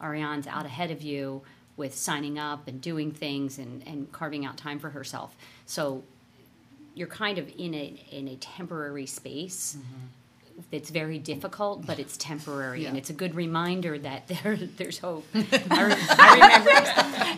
Ariane's 0.01 0.47
out 0.47 0.65
ahead 0.65 0.91
of 0.91 1.01
you 1.01 1.41
with 1.75 1.93
signing 1.95 2.39
up 2.39 2.67
and 2.67 2.81
doing 2.81 3.11
things 3.11 3.57
and, 3.57 3.85
and 3.85 4.11
carving 4.11 4.45
out 4.45 4.57
time 4.57 4.79
for 4.79 4.89
herself. 4.89 5.35
So 5.65 6.03
you're 6.95 7.07
kind 7.07 7.37
of 7.37 7.49
in 7.57 7.73
a 7.73 7.93
in 8.11 8.27
a 8.27 8.35
temporary 8.35 9.05
space. 9.05 9.77
Mm-hmm 9.77 10.05
it's 10.71 10.89
very 10.89 11.19
difficult, 11.19 11.85
but 11.85 11.99
it's 11.99 12.17
temporary, 12.17 12.83
yeah. 12.83 12.89
and 12.89 12.97
it's 12.97 13.09
a 13.09 13.13
good 13.13 13.35
reminder 13.35 13.97
that 13.99 14.27
there 14.27 14.55
there's 14.77 14.99
hope. 14.99 15.25
I, 15.33 15.45
I 15.71 16.33
remember, 16.33 16.71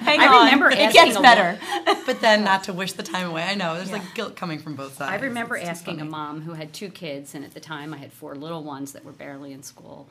Hang 0.03 0.19
I 0.19 0.27
on. 0.27 0.45
remember 0.45 0.69
it 0.71 0.93
gets 0.93 1.17
better, 1.19 1.59
but 2.05 2.21
then 2.21 2.43
not 2.43 2.65
to 2.65 2.73
wish 2.73 2.93
the 2.93 3.03
time 3.03 3.29
away. 3.29 3.43
I 3.43 3.55
know 3.55 3.75
there's 3.75 3.89
yeah. 3.89 3.97
like 3.97 4.13
guilt 4.15 4.35
coming 4.35 4.59
from 4.59 4.75
both 4.75 4.95
sides. 4.95 5.11
I 5.11 5.23
remember 5.25 5.55
it's 5.55 5.69
asking 5.69 6.01
a 6.01 6.05
mom 6.05 6.41
who 6.41 6.53
had 6.53 6.73
two 6.73 6.89
kids, 6.89 7.35
and 7.35 7.45
at 7.45 7.53
the 7.53 7.59
time 7.59 7.93
I 7.93 7.97
had 7.97 8.11
four 8.11 8.35
little 8.35 8.63
ones 8.63 8.93
that 8.93 9.05
were 9.05 9.11
barely 9.11 9.53
in 9.53 9.63
school, 9.63 10.07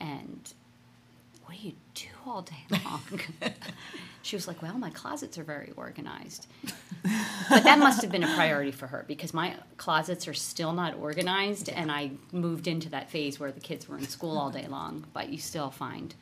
and 0.00 0.52
what 1.48 1.56
do 1.56 1.66
you 1.66 1.72
do 1.94 2.08
all 2.26 2.42
day 2.42 2.66
long? 2.70 3.20
she 4.22 4.36
was 4.36 4.46
like, 4.46 4.60
Well, 4.60 4.76
my 4.78 4.90
closets 4.90 5.38
are 5.38 5.44
very 5.44 5.72
organized. 5.76 6.46
But 7.48 7.64
that 7.64 7.78
must 7.78 8.02
have 8.02 8.10
been 8.10 8.24
a 8.24 8.34
priority 8.34 8.70
for 8.72 8.86
her 8.86 9.04
because 9.06 9.32
my 9.34 9.54
closets 9.76 10.26
are 10.28 10.34
still 10.34 10.72
not 10.72 10.94
organized, 10.96 11.68
and 11.68 11.90
I 11.90 12.12
moved 12.32 12.66
into 12.66 12.88
that 12.90 13.10
phase 13.10 13.38
where 13.40 13.52
the 13.52 13.60
kids 13.60 13.88
were 13.88 13.98
in 13.98 14.06
school 14.06 14.36
all 14.38 14.50
day 14.50 14.66
long, 14.68 15.06
but 15.12 15.28
you 15.28 15.38
still 15.38 15.70
find. 15.70 16.14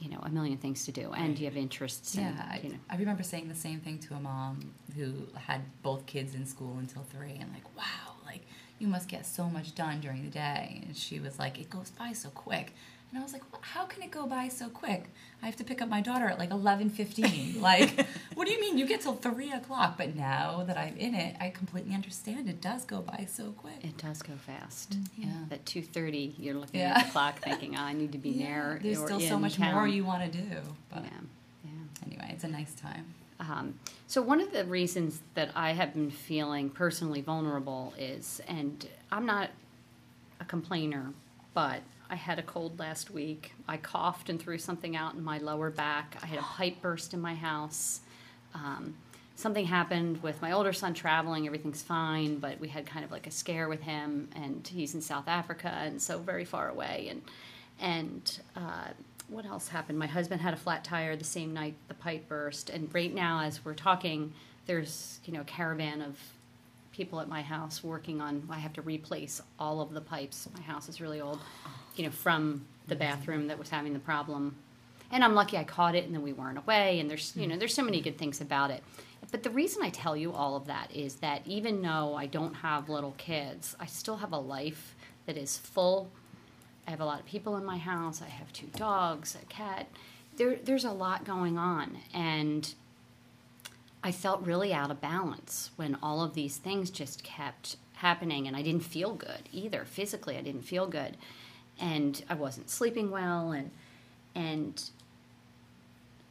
You 0.00 0.10
know, 0.10 0.20
a 0.22 0.28
million 0.28 0.58
things 0.58 0.84
to 0.84 0.92
do, 0.92 1.12
and 1.12 1.36
you 1.36 1.46
have 1.46 1.56
interests. 1.56 2.14
Yeah, 2.14 2.32
and, 2.52 2.62
you 2.62 2.70
know. 2.70 2.76
I, 2.88 2.94
I 2.94 2.98
remember 2.98 3.24
saying 3.24 3.48
the 3.48 3.54
same 3.56 3.80
thing 3.80 3.98
to 3.98 4.14
a 4.14 4.20
mom 4.20 4.72
who 4.94 5.12
had 5.34 5.62
both 5.82 6.06
kids 6.06 6.36
in 6.36 6.46
school 6.46 6.76
until 6.78 7.02
three, 7.02 7.32
and 7.40 7.52
like, 7.52 7.64
wow, 7.76 8.14
like 8.24 8.42
you 8.78 8.86
must 8.86 9.08
get 9.08 9.26
so 9.26 9.50
much 9.50 9.74
done 9.74 10.00
during 10.00 10.22
the 10.22 10.30
day. 10.30 10.82
And 10.86 10.96
she 10.96 11.18
was 11.18 11.40
like, 11.40 11.58
it 11.58 11.68
goes 11.68 11.90
by 11.90 12.12
so 12.12 12.28
quick. 12.28 12.74
And 13.10 13.18
I 13.18 13.22
was 13.22 13.32
like, 13.32 13.42
well, 13.50 13.62
how 13.62 13.86
can 13.86 14.02
it 14.02 14.10
go 14.10 14.26
by 14.26 14.48
so 14.48 14.68
quick? 14.68 15.04
I 15.42 15.46
have 15.46 15.56
to 15.56 15.64
pick 15.64 15.80
up 15.80 15.88
my 15.88 16.02
daughter 16.02 16.26
at 16.26 16.38
like 16.38 16.50
11.15. 16.50 17.60
like, 17.60 18.06
what 18.34 18.46
do 18.46 18.52
you 18.52 18.60
mean 18.60 18.76
you 18.76 18.86
get 18.86 19.00
till 19.00 19.14
3 19.14 19.52
o'clock? 19.52 19.96
But 19.96 20.14
now 20.14 20.64
that 20.66 20.76
I'm 20.76 20.96
in 20.96 21.14
it, 21.14 21.36
I 21.40 21.48
completely 21.48 21.94
understand. 21.94 22.48
It 22.48 22.60
does 22.60 22.84
go 22.84 23.00
by 23.00 23.26
so 23.30 23.52
quick. 23.52 23.82
It 23.82 23.96
does 23.96 24.20
go 24.20 24.34
fast. 24.34 24.90
Mm-hmm. 24.90 25.22
Yeah. 25.22 25.54
At 25.54 25.64
2.30, 25.64 26.34
you're 26.38 26.54
looking 26.54 26.80
yeah. 26.80 26.98
at 26.98 27.06
the 27.06 27.12
clock 27.12 27.38
thinking, 27.38 27.76
oh, 27.76 27.82
I 27.82 27.94
need 27.94 28.12
to 28.12 28.18
be 28.18 28.30
yeah. 28.30 28.46
near 28.46 28.80
There's 28.82 28.98
still 28.98 29.20
so 29.20 29.38
much 29.38 29.56
town. 29.56 29.74
more 29.74 29.88
you 29.88 30.04
want 30.04 30.30
to 30.30 30.38
do. 30.38 30.56
But 30.90 31.04
yeah. 31.04 31.10
yeah. 31.64 31.70
anyway, 32.06 32.30
it's 32.32 32.44
a 32.44 32.48
nice 32.48 32.74
time. 32.74 33.14
Um, 33.40 33.78
so 34.06 34.20
one 34.20 34.40
of 34.40 34.52
the 34.52 34.64
reasons 34.64 35.20
that 35.34 35.50
I 35.54 35.72
have 35.72 35.94
been 35.94 36.10
feeling 36.10 36.70
personally 36.70 37.20
vulnerable 37.20 37.94
is, 37.98 38.40
and 38.48 38.86
I'm 39.12 39.24
not 39.26 39.50
a 40.40 40.44
complainer, 40.44 41.12
but 41.54 41.80
I 42.10 42.14
had 42.14 42.38
a 42.38 42.42
cold 42.42 42.78
last 42.78 43.10
week. 43.10 43.52
I 43.66 43.76
coughed 43.76 44.30
and 44.30 44.40
threw 44.40 44.58
something 44.58 44.96
out 44.96 45.14
in 45.14 45.22
my 45.22 45.38
lower 45.38 45.70
back. 45.70 46.16
I 46.22 46.26
had 46.26 46.38
a 46.38 46.42
pipe 46.42 46.80
burst 46.80 47.12
in 47.12 47.20
my 47.20 47.34
house. 47.34 48.00
Um, 48.54 48.94
something 49.34 49.66
happened 49.66 50.22
with 50.22 50.40
my 50.42 50.52
older 50.52 50.72
son 50.72 50.94
traveling. 50.94 51.46
Everything's 51.46 51.82
fine, 51.82 52.38
but 52.38 52.58
we 52.58 52.68
had 52.68 52.86
kind 52.86 53.04
of 53.04 53.10
like 53.10 53.26
a 53.26 53.30
scare 53.30 53.68
with 53.68 53.82
him, 53.82 54.28
and 54.34 54.66
he's 54.66 54.94
in 54.94 55.00
South 55.00 55.28
Africa, 55.28 55.68
and 55.68 56.00
so 56.00 56.18
very 56.18 56.44
far 56.44 56.68
away. 56.68 57.08
And 57.10 57.22
and 57.80 58.40
uh, 58.56 58.88
what 59.28 59.44
else 59.44 59.68
happened? 59.68 59.98
My 59.98 60.06
husband 60.06 60.40
had 60.40 60.54
a 60.54 60.56
flat 60.56 60.82
tire 60.82 61.14
the 61.14 61.24
same 61.24 61.52
night 61.52 61.74
the 61.86 61.94
pipe 61.94 62.28
burst, 62.28 62.70
and 62.70 62.92
right 62.94 63.14
now, 63.14 63.40
as 63.42 63.64
we're 63.64 63.74
talking, 63.74 64.32
there's 64.66 65.20
you 65.24 65.32
know 65.32 65.42
a 65.42 65.44
caravan 65.44 66.02
of 66.02 66.18
people 66.90 67.20
at 67.20 67.28
my 67.28 67.42
house 67.42 67.84
working 67.84 68.20
on. 68.20 68.42
I 68.50 68.58
have 68.58 68.72
to 68.72 68.82
replace 68.82 69.40
all 69.58 69.80
of 69.80 69.92
the 69.92 70.00
pipes. 70.00 70.48
My 70.52 70.62
house 70.62 70.88
is 70.88 71.00
really 71.00 71.20
old, 71.20 71.38
you 71.98 72.04
know, 72.04 72.10
from 72.10 72.64
the 72.86 72.96
bathroom 72.96 73.48
that 73.48 73.58
was 73.58 73.68
having 73.68 73.92
the 73.92 73.98
problem. 73.98 74.56
And 75.10 75.24
I'm 75.24 75.34
lucky 75.34 75.56
I 75.56 75.64
caught 75.64 75.94
it, 75.94 76.04
and 76.04 76.14
then 76.14 76.22
we 76.22 76.32
weren't 76.32 76.58
away. 76.58 77.00
And 77.00 77.10
there's 77.10 77.34
you 77.36 77.46
know 77.46 77.56
there's 77.56 77.74
so 77.74 77.82
many 77.82 78.00
good 78.00 78.18
things 78.18 78.40
about 78.40 78.70
it. 78.70 78.82
But 79.30 79.42
the 79.42 79.50
reason 79.50 79.82
I 79.82 79.90
tell 79.90 80.16
you 80.16 80.32
all 80.32 80.56
of 80.56 80.66
that 80.66 80.94
is 80.94 81.16
that 81.16 81.42
even 81.44 81.82
though 81.82 82.14
I 82.14 82.26
don't 82.26 82.54
have 82.54 82.88
little 82.88 83.14
kids, 83.18 83.76
I 83.80 83.86
still 83.86 84.16
have 84.16 84.32
a 84.32 84.38
life 84.38 84.94
that 85.26 85.36
is 85.36 85.58
full. 85.58 86.10
I 86.86 86.90
have 86.90 87.00
a 87.00 87.04
lot 87.04 87.20
of 87.20 87.26
people 87.26 87.56
in 87.56 87.64
my 87.64 87.76
house. 87.76 88.22
I 88.22 88.28
have 88.28 88.52
two 88.52 88.68
dogs, 88.68 89.36
a 89.40 89.44
cat. 89.46 89.88
There, 90.36 90.56
there's 90.56 90.84
a 90.84 90.92
lot 90.92 91.24
going 91.24 91.58
on, 91.58 91.98
and 92.14 92.72
I 94.02 94.12
felt 94.12 94.46
really 94.46 94.72
out 94.72 94.90
of 94.90 95.00
balance 95.00 95.70
when 95.76 95.98
all 96.02 96.22
of 96.22 96.34
these 96.34 96.56
things 96.56 96.90
just 96.90 97.24
kept 97.24 97.76
happening 97.94 98.46
and 98.46 98.56
I 98.56 98.62
didn't 98.62 98.84
feel 98.84 99.12
good 99.12 99.48
either. 99.52 99.84
Physically, 99.84 100.36
I 100.36 100.40
didn't 100.40 100.62
feel 100.62 100.86
good. 100.86 101.16
And 101.80 102.22
I 102.28 102.34
wasn't 102.34 102.70
sleeping 102.70 103.10
well 103.10 103.52
and 103.52 103.70
and 104.34 104.90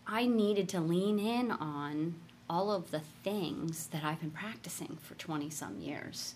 I 0.06 0.26
needed 0.26 0.70
to 0.70 0.80
lean 0.80 1.20
in 1.20 1.52
on 1.52 2.16
all 2.50 2.72
of 2.72 2.92
the 2.92 3.02
things 3.24 3.88
that 3.88 4.06
I've 4.06 4.22
been 4.22 4.32
practicing 4.32 4.98
for 5.02 5.16
20 5.16 5.50
some 5.50 5.80
years. 5.80 6.36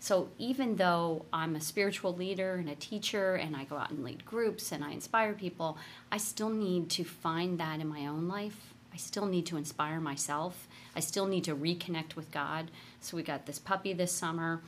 So 0.00 0.30
even 0.38 0.74
though 0.74 1.24
I'm 1.32 1.54
a 1.54 1.60
spiritual 1.60 2.16
leader 2.16 2.56
and 2.56 2.68
a 2.68 2.74
teacher 2.74 3.36
and 3.36 3.56
I 3.56 3.62
go 3.62 3.76
out 3.76 3.90
and 3.90 4.02
lead 4.02 4.24
groups 4.24 4.72
and 4.72 4.82
I 4.82 4.90
inspire 4.90 5.34
people, 5.34 5.78
I 6.10 6.16
still 6.16 6.50
need 6.50 6.90
to 6.90 7.04
find 7.04 7.60
that 7.60 7.78
in 7.78 7.86
my 7.86 8.06
own 8.06 8.26
life. 8.26 8.74
I 8.92 8.96
still 8.96 9.26
need 9.26 9.46
to 9.46 9.56
inspire 9.56 10.00
myself 10.00 10.66
I 10.94 11.00
still 11.00 11.26
need 11.26 11.44
to 11.44 11.54
reconnect 11.54 12.16
with 12.16 12.30
God. 12.30 12.70
So 13.00 13.16
we 13.16 13.22
got 13.22 13.46
this 13.46 13.58
puppy 13.58 13.92
this 13.92 14.12
summer, 14.12 14.60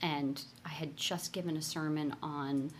and 0.00 0.42
I 0.64 0.70
had 0.70 0.96
just 0.96 1.32
given 1.32 1.56
a 1.56 1.62
sermon 1.62 2.14
on 2.22 2.70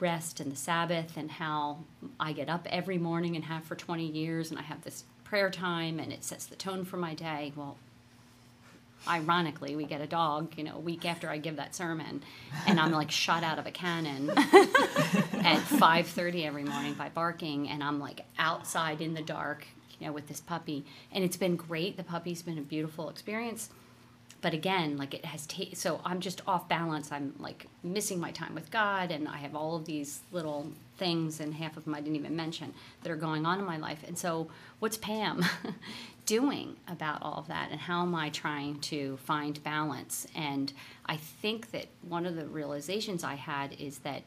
rest 0.00 0.40
and 0.40 0.50
the 0.50 0.56
Sabbath 0.56 1.16
and 1.16 1.30
how 1.30 1.78
I 2.18 2.32
get 2.32 2.48
up 2.48 2.66
every 2.70 2.98
morning 2.98 3.36
and 3.36 3.44
have 3.44 3.64
for 3.64 3.74
20 3.74 4.06
years, 4.06 4.50
and 4.50 4.58
I 4.58 4.62
have 4.62 4.82
this 4.82 5.04
prayer 5.24 5.50
time, 5.50 5.98
and 5.98 6.12
it 6.12 6.24
sets 6.24 6.46
the 6.46 6.56
tone 6.56 6.84
for 6.84 6.96
my 6.96 7.14
day. 7.14 7.52
Well, 7.56 7.76
ironically, 9.06 9.76
we 9.76 9.84
get 9.84 10.00
a 10.00 10.06
dog, 10.06 10.54
you 10.56 10.64
know, 10.64 10.76
a 10.76 10.80
week 10.80 11.04
after 11.04 11.28
I 11.28 11.38
give 11.38 11.56
that 11.56 11.74
sermon, 11.74 12.22
and 12.66 12.80
I'm 12.80 12.92
like 12.92 13.10
shot 13.10 13.42
out 13.42 13.58
of 13.58 13.66
a 13.66 13.70
cannon 13.70 14.30
at 14.36 15.60
5:30 15.60 16.44
every 16.44 16.64
morning 16.64 16.94
by 16.94 17.08
barking, 17.08 17.68
and 17.68 17.82
I'm 17.82 18.00
like 18.00 18.22
outside 18.38 19.00
in 19.00 19.14
the 19.14 19.22
dark, 19.22 19.66
you 19.98 20.06
know, 20.06 20.12
with 20.12 20.28
this 20.28 20.40
puppy. 20.40 20.84
And 21.12 21.24
it's 21.24 21.36
been 21.36 21.56
great. 21.56 21.96
The 21.96 22.04
puppy's 22.04 22.42
been 22.42 22.58
a 22.58 22.62
beautiful 22.62 23.08
experience. 23.08 23.70
But 24.44 24.52
again, 24.52 24.98
like 24.98 25.14
it 25.14 25.24
has 25.24 25.46
ta- 25.46 25.72
so 25.72 26.02
I'm 26.04 26.20
just 26.20 26.42
off 26.46 26.68
balance. 26.68 27.10
I'm 27.10 27.32
like 27.38 27.66
missing 27.82 28.20
my 28.20 28.30
time 28.30 28.54
with 28.54 28.70
God, 28.70 29.10
and 29.10 29.26
I 29.26 29.38
have 29.38 29.56
all 29.56 29.74
of 29.74 29.86
these 29.86 30.20
little 30.32 30.66
things, 30.98 31.40
and 31.40 31.54
half 31.54 31.78
of 31.78 31.86
them 31.86 31.94
I 31.94 32.02
didn't 32.02 32.16
even 32.16 32.36
mention 32.36 32.74
that 33.02 33.10
are 33.10 33.16
going 33.16 33.46
on 33.46 33.58
in 33.58 33.64
my 33.64 33.78
life. 33.78 34.04
And 34.06 34.18
so, 34.18 34.48
what's 34.80 34.98
Pam 34.98 35.46
doing 36.26 36.76
about 36.86 37.22
all 37.22 37.38
of 37.38 37.48
that, 37.48 37.70
and 37.70 37.80
how 37.80 38.02
am 38.02 38.14
I 38.14 38.28
trying 38.28 38.80
to 38.80 39.16
find 39.16 39.64
balance? 39.64 40.26
And 40.34 40.74
I 41.06 41.16
think 41.16 41.70
that 41.70 41.86
one 42.06 42.26
of 42.26 42.36
the 42.36 42.44
realizations 42.44 43.24
I 43.24 43.36
had 43.36 43.74
is 43.80 44.00
that 44.00 44.24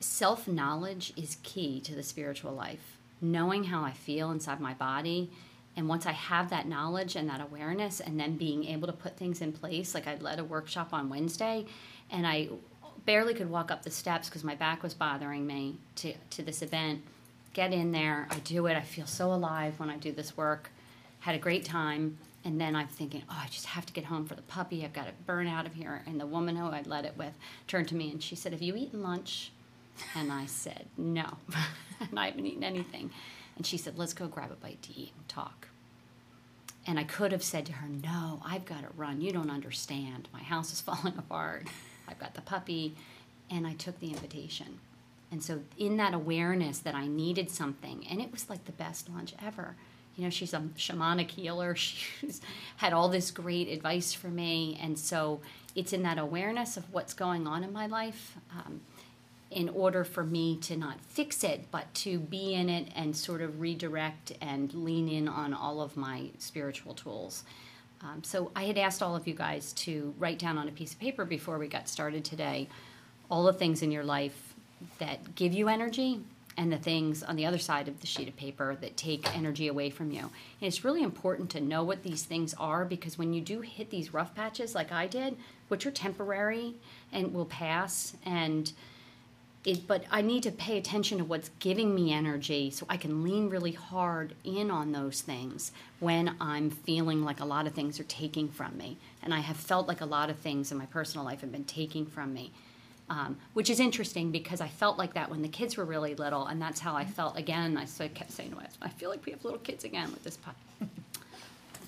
self 0.00 0.48
knowledge 0.48 1.12
is 1.16 1.36
key 1.44 1.78
to 1.82 1.94
the 1.94 2.02
spiritual 2.02 2.50
life. 2.50 2.96
Knowing 3.20 3.62
how 3.62 3.84
I 3.84 3.92
feel 3.92 4.32
inside 4.32 4.58
my 4.58 4.74
body 4.74 5.30
and 5.76 5.88
once 5.88 6.06
I 6.06 6.12
have 6.12 6.50
that 6.50 6.66
knowledge 6.66 7.16
and 7.16 7.28
that 7.28 7.40
awareness, 7.40 8.00
and 8.00 8.18
then 8.18 8.36
being 8.36 8.64
able 8.64 8.86
to 8.88 8.92
put 8.92 9.16
things 9.16 9.40
in 9.40 9.52
place, 9.52 9.94
like 9.94 10.06
I 10.06 10.16
led 10.16 10.38
a 10.38 10.44
workshop 10.44 10.92
on 10.92 11.08
Wednesday, 11.08 11.64
and 12.10 12.26
I 12.26 12.48
barely 13.06 13.34
could 13.34 13.50
walk 13.50 13.70
up 13.70 13.82
the 13.82 13.90
steps 13.90 14.28
because 14.28 14.44
my 14.44 14.54
back 14.54 14.82
was 14.82 14.94
bothering 14.94 15.46
me 15.46 15.76
to, 15.96 16.12
to 16.30 16.42
this 16.42 16.62
event. 16.62 17.02
Get 17.52 17.72
in 17.72 17.92
there, 17.92 18.28
I 18.30 18.38
do 18.40 18.66
it. 18.66 18.76
I 18.76 18.82
feel 18.82 19.06
so 19.06 19.32
alive 19.32 19.78
when 19.80 19.90
I 19.90 19.96
do 19.96 20.12
this 20.12 20.36
work. 20.36 20.70
Had 21.20 21.34
a 21.34 21.38
great 21.38 21.64
time. 21.64 22.18
And 22.44 22.60
then 22.60 22.74
I'm 22.74 22.88
thinking, 22.88 23.22
oh, 23.28 23.38
I 23.44 23.48
just 23.48 23.66
have 23.66 23.84
to 23.86 23.92
get 23.92 24.04
home 24.04 24.24
for 24.24 24.34
the 24.34 24.42
puppy. 24.42 24.84
I've 24.84 24.92
got 24.92 25.06
to 25.06 25.12
burn 25.26 25.46
out 25.46 25.66
of 25.66 25.74
here. 25.74 26.02
And 26.06 26.18
the 26.18 26.26
woman 26.26 26.56
who 26.56 26.66
I 26.66 26.82
led 26.82 27.04
it 27.04 27.14
with 27.16 27.32
turned 27.66 27.88
to 27.88 27.94
me 27.94 28.10
and 28.10 28.22
she 28.22 28.34
said, 28.34 28.52
Have 28.52 28.62
you 28.62 28.76
eaten 28.76 29.02
lunch? 29.02 29.52
And 30.14 30.32
I 30.32 30.46
said, 30.46 30.86
No. 30.96 31.36
and 32.00 32.18
I 32.18 32.26
haven't 32.26 32.46
eaten 32.46 32.64
anything. 32.64 33.10
And 33.56 33.66
she 33.66 33.76
said, 33.76 33.98
Let's 33.98 34.12
go 34.12 34.26
grab 34.26 34.50
a 34.50 34.54
bite 34.54 34.82
to 34.82 34.98
eat 34.98 35.12
and 35.16 35.28
talk. 35.28 35.68
And 36.86 36.98
I 36.98 37.04
could 37.04 37.32
have 37.32 37.42
said 37.42 37.66
to 37.66 37.72
her, 37.74 37.88
No, 37.88 38.40
I've 38.44 38.64
got 38.64 38.82
to 38.82 38.88
run. 38.96 39.20
You 39.20 39.32
don't 39.32 39.50
understand. 39.50 40.28
My 40.32 40.42
house 40.42 40.72
is 40.72 40.80
falling 40.80 41.18
apart. 41.18 41.66
I've 42.08 42.18
got 42.18 42.34
the 42.34 42.40
puppy. 42.40 42.94
And 43.50 43.66
I 43.66 43.74
took 43.74 43.98
the 43.98 44.08
invitation. 44.08 44.78
And 45.32 45.42
so, 45.42 45.60
in 45.78 45.96
that 45.98 46.14
awareness 46.14 46.78
that 46.80 46.94
I 46.94 47.06
needed 47.06 47.50
something, 47.50 48.04
and 48.08 48.20
it 48.20 48.32
was 48.32 48.50
like 48.50 48.64
the 48.64 48.72
best 48.72 49.08
lunch 49.08 49.34
ever. 49.44 49.76
You 50.16 50.24
know, 50.24 50.30
she's 50.30 50.52
a 50.52 50.60
shamanic 50.76 51.30
healer. 51.30 51.74
She's 51.76 52.40
had 52.78 52.92
all 52.92 53.08
this 53.08 53.30
great 53.30 53.68
advice 53.68 54.12
for 54.12 54.28
me. 54.28 54.78
And 54.82 54.98
so, 54.98 55.40
it's 55.74 55.92
in 55.92 56.02
that 56.02 56.18
awareness 56.18 56.76
of 56.76 56.92
what's 56.92 57.14
going 57.14 57.46
on 57.46 57.62
in 57.62 57.72
my 57.72 57.86
life. 57.86 58.36
Um, 58.52 58.80
in 59.50 59.68
order 59.68 60.04
for 60.04 60.24
me 60.24 60.56
to 60.56 60.76
not 60.76 61.00
fix 61.00 61.42
it, 61.42 61.66
but 61.70 61.92
to 61.92 62.18
be 62.18 62.54
in 62.54 62.68
it 62.68 62.88
and 62.94 63.16
sort 63.16 63.42
of 63.42 63.60
redirect 63.60 64.32
and 64.40 64.72
lean 64.74 65.08
in 65.08 65.26
on 65.28 65.52
all 65.52 65.80
of 65.80 65.96
my 65.96 66.30
spiritual 66.38 66.94
tools. 66.94 67.42
Um, 68.02 68.22
so 68.22 68.50
I 68.54 68.64
had 68.64 68.78
asked 68.78 69.02
all 69.02 69.16
of 69.16 69.26
you 69.26 69.34
guys 69.34 69.72
to 69.74 70.14
write 70.18 70.38
down 70.38 70.56
on 70.56 70.68
a 70.68 70.72
piece 70.72 70.92
of 70.92 71.00
paper 71.00 71.24
before 71.24 71.58
we 71.58 71.68
got 71.68 71.88
started 71.88 72.24
today 72.24 72.68
all 73.30 73.44
the 73.44 73.52
things 73.52 73.82
in 73.82 73.92
your 73.92 74.04
life 74.04 74.54
that 74.98 75.34
give 75.34 75.52
you 75.52 75.68
energy 75.68 76.20
and 76.56 76.72
the 76.72 76.78
things 76.78 77.22
on 77.22 77.36
the 77.36 77.46
other 77.46 77.58
side 77.58 77.88
of 77.88 78.00
the 78.00 78.06
sheet 78.06 78.28
of 78.28 78.36
paper 78.36 78.76
that 78.80 78.96
take 78.96 79.36
energy 79.36 79.68
away 79.68 79.88
from 79.88 80.10
you. 80.10 80.20
And 80.20 80.30
it's 80.60 80.84
really 80.84 81.02
important 81.02 81.50
to 81.50 81.60
know 81.60 81.84
what 81.84 82.02
these 82.02 82.24
things 82.24 82.54
are 82.54 82.84
because 82.84 83.16
when 83.16 83.32
you 83.32 83.40
do 83.40 83.60
hit 83.60 83.90
these 83.90 84.12
rough 84.12 84.34
patches 84.34 84.74
like 84.74 84.90
I 84.90 85.06
did, 85.06 85.36
which 85.68 85.86
are 85.86 85.90
temporary 85.90 86.74
and 87.12 87.32
will 87.32 87.46
pass 87.46 88.16
and 88.24 88.72
it, 89.64 89.86
but 89.86 90.04
I 90.10 90.22
need 90.22 90.42
to 90.44 90.50
pay 90.50 90.78
attention 90.78 91.18
to 91.18 91.24
what's 91.24 91.50
giving 91.58 91.94
me 91.94 92.12
energy 92.12 92.70
so 92.70 92.86
I 92.88 92.96
can 92.96 93.22
lean 93.22 93.50
really 93.50 93.72
hard 93.72 94.34
in 94.42 94.70
on 94.70 94.92
those 94.92 95.20
things 95.20 95.72
when 95.98 96.34
I'm 96.40 96.70
feeling 96.70 97.24
like 97.24 97.40
a 97.40 97.44
lot 97.44 97.66
of 97.66 97.74
things 97.74 98.00
are 98.00 98.04
taking 98.04 98.48
from 98.48 98.76
me. 98.78 98.96
And 99.22 99.34
I 99.34 99.40
have 99.40 99.58
felt 99.58 99.86
like 99.86 100.00
a 100.00 100.06
lot 100.06 100.30
of 100.30 100.38
things 100.38 100.72
in 100.72 100.78
my 100.78 100.86
personal 100.86 101.26
life 101.26 101.42
have 101.42 101.52
been 101.52 101.64
taking 101.64 102.06
from 102.06 102.32
me. 102.32 102.52
Um, 103.10 103.38
which 103.54 103.70
is 103.70 103.80
interesting 103.80 104.30
because 104.30 104.60
I 104.60 104.68
felt 104.68 104.96
like 104.96 105.14
that 105.14 105.28
when 105.28 105.42
the 105.42 105.48
kids 105.48 105.76
were 105.76 105.84
really 105.84 106.14
little, 106.14 106.46
and 106.46 106.62
that's 106.62 106.78
how 106.78 106.94
I 106.94 107.04
felt 107.04 107.36
again. 107.36 107.76
I 107.76 107.86
kept 108.06 108.30
saying 108.30 108.52
myself, 108.52 108.78
I 108.80 108.88
feel 108.88 109.10
like 109.10 109.26
we 109.26 109.32
have 109.32 109.44
little 109.44 109.58
kids 109.58 109.82
again 109.82 110.12
with 110.12 110.22
this 110.22 110.38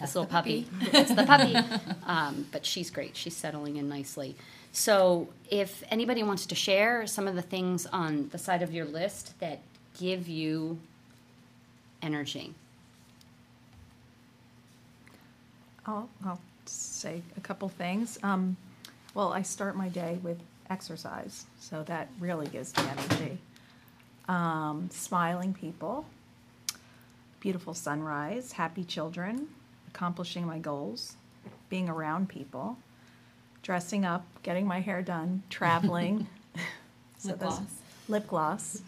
puppy. 0.03 0.07
this 0.07 0.15
little 0.15 0.27
puppy. 0.27 0.67
puppy. 0.81 0.99
it's 0.99 1.15
the 1.15 1.25
puppy. 1.25 1.57
Um, 2.07 2.47
but 2.51 2.67
she's 2.67 2.91
great. 2.91 3.17
She's 3.17 3.37
settling 3.37 3.77
in 3.77 3.89
nicely. 3.89 4.35
So, 4.73 5.29
if 5.51 5.85
anybody 5.91 6.23
wants 6.23 6.47
to 6.47 6.55
share 6.55 7.07
some 7.07 7.29
of 7.29 7.37
the 7.37 7.43
things 7.43 7.87
on 7.87 8.29
the 8.31 8.39
side 8.39 8.63
of 8.63 8.73
your 8.73 8.85
list 8.85 9.39
that 9.39 9.61
give 9.99 10.29
you 10.29 10.79
energy, 12.03 12.55
I'll, 15.87 16.09
I'll 16.25 16.41
say 16.67 17.23
a 17.37 17.41
couple 17.41 17.69
things. 17.69 18.19
Um, 18.23 18.57
well, 19.15 19.33
I 19.33 19.43
start 19.43 19.77
my 19.77 19.89
day 19.89 20.19
with 20.23 20.39
exercise, 20.71 21.47
so 21.61 21.83
that 21.85 22.09
really 22.19 22.47
gives 22.47 22.77
me 22.77 22.85
energy. 22.89 23.39
Um, 24.29 24.89
smiling 24.91 25.53
people, 25.53 26.07
beautiful 27.41 27.75
sunrise, 27.75 28.53
happy 28.53 28.85
children, 28.85 29.49
accomplishing 29.95 30.47
my 30.47 30.59
goals, 30.59 31.17
being 31.69 31.89
around 31.89 32.29
people 32.29 32.79
dressing 33.63 34.05
up, 34.05 34.27
getting 34.43 34.67
my 34.67 34.81
hair 34.81 35.03
done, 35.03 35.43
traveling. 35.51 36.27
so 37.19 37.31
lip 37.31 37.39
gloss. 37.39 37.61
Lip 38.09 38.27
gloss. 38.27 38.83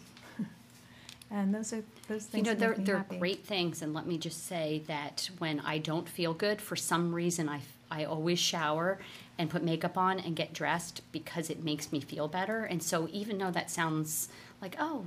and 1.31 1.55
those 1.55 1.73
are 1.73 1.83
those 2.07 2.25
things. 2.25 2.45
You 2.47 2.53
know, 2.53 2.59
they're 2.59 2.75
they're 2.75 2.97
happy. 2.97 3.17
great 3.17 3.45
things. 3.45 3.81
And 3.81 3.93
let 3.93 4.05
me 4.05 4.17
just 4.17 4.45
say 4.45 4.83
that 4.87 5.29
when 5.39 5.59
I 5.61 5.77
don't 5.77 6.07
feel 6.07 6.33
good, 6.33 6.61
for 6.61 6.75
some 6.75 7.13
reason, 7.13 7.49
I 7.49 7.61
I 7.89 8.03
always 8.03 8.39
shower 8.39 8.99
and 9.37 9.49
put 9.49 9.63
makeup 9.63 9.97
on 9.97 10.19
and 10.19 10.35
get 10.35 10.53
dressed 10.53 11.01
because 11.11 11.49
it 11.49 11.63
makes 11.63 11.91
me 11.91 11.99
feel 11.99 12.27
better. 12.27 12.65
And 12.65 12.81
so 12.81 13.07
even 13.11 13.37
though 13.37 13.51
that 13.51 13.71
sounds 13.71 14.29
like 14.61 14.75
oh 14.79 15.05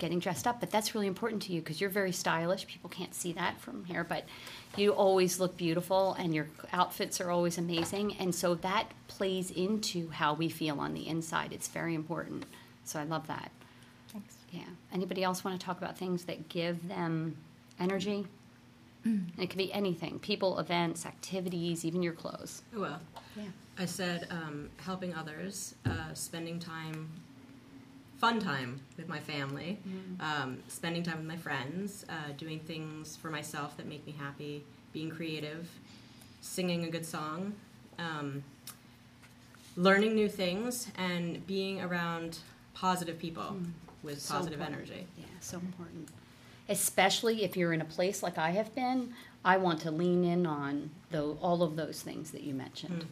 getting 0.00 0.18
dressed 0.18 0.46
up, 0.46 0.58
but 0.58 0.70
that's 0.70 0.94
really 0.94 1.06
important 1.06 1.42
to 1.42 1.52
you 1.52 1.60
because 1.60 1.80
you're 1.80 1.90
very 1.90 2.10
stylish. 2.10 2.66
People 2.66 2.90
can't 2.90 3.14
see 3.14 3.32
that 3.34 3.60
from 3.60 3.84
here, 3.84 4.02
but 4.02 4.24
you 4.76 4.92
always 4.92 5.38
look 5.38 5.56
beautiful 5.56 6.14
and 6.14 6.34
your 6.34 6.48
outfits 6.72 7.20
are 7.20 7.30
always 7.30 7.58
amazing. 7.58 8.16
And 8.18 8.34
so 8.34 8.56
that 8.56 8.86
plays 9.06 9.50
into 9.50 10.08
how 10.10 10.34
we 10.34 10.48
feel 10.48 10.80
on 10.80 10.94
the 10.94 11.06
inside. 11.06 11.52
It's 11.52 11.68
very 11.68 11.94
important. 11.94 12.44
So 12.84 12.98
I 12.98 13.04
love 13.04 13.26
that. 13.28 13.52
Thanks. 14.08 14.36
Yeah. 14.50 14.62
Anybody 14.92 15.22
else 15.22 15.44
want 15.44 15.60
to 15.60 15.64
talk 15.64 15.78
about 15.78 15.96
things 15.96 16.24
that 16.24 16.48
give 16.48 16.88
them 16.88 17.36
energy? 17.78 18.26
Mm. 19.06 19.28
It 19.38 19.48
could 19.48 19.58
be 19.58 19.72
anything 19.72 20.18
people, 20.18 20.58
events, 20.58 21.06
activities, 21.06 21.84
even 21.84 22.02
your 22.02 22.12
clothes. 22.12 22.62
Well, 22.74 23.00
yeah. 23.36 23.44
I 23.78 23.86
said 23.86 24.26
um, 24.30 24.68
helping 24.78 25.14
others, 25.14 25.74
uh, 25.86 26.12
spending 26.12 26.58
time 26.58 27.08
fun 28.20 28.38
time 28.38 28.78
with 28.98 29.08
my 29.08 29.18
family, 29.18 29.78
mm. 29.88 30.20
um, 30.22 30.58
spending 30.68 31.02
time 31.02 31.16
with 31.16 31.26
my 31.26 31.38
friends, 31.38 32.04
uh, 32.10 32.32
doing 32.36 32.60
things 32.60 33.16
for 33.16 33.30
myself 33.30 33.78
that 33.78 33.86
make 33.86 34.06
me 34.06 34.14
happy, 34.18 34.62
being 34.92 35.10
creative, 35.10 35.70
singing 36.42 36.84
a 36.84 36.90
good 36.90 37.06
song, 37.06 37.54
um, 37.98 38.44
learning 39.74 40.14
new 40.14 40.28
things, 40.28 40.88
and 40.98 41.46
being 41.46 41.80
around 41.80 42.38
positive 42.74 43.18
people 43.18 43.42
mm. 43.42 43.70
with 44.02 44.20
so 44.20 44.34
positive 44.34 44.60
important. 44.60 44.90
energy. 44.90 45.06
Yeah, 45.16 45.24
so 45.40 45.56
important. 45.56 46.10
Especially 46.68 47.42
if 47.42 47.56
you're 47.56 47.72
in 47.72 47.80
a 47.80 47.86
place 47.86 48.22
like 48.22 48.36
I 48.36 48.50
have 48.50 48.74
been, 48.74 49.14
I 49.46 49.56
want 49.56 49.80
to 49.80 49.90
lean 49.90 50.24
in 50.24 50.46
on 50.46 50.90
the, 51.10 51.22
all 51.40 51.62
of 51.62 51.76
those 51.76 52.02
things 52.02 52.32
that 52.32 52.42
you 52.42 52.52
mentioned. 52.52 53.02
Mm. 53.02 53.06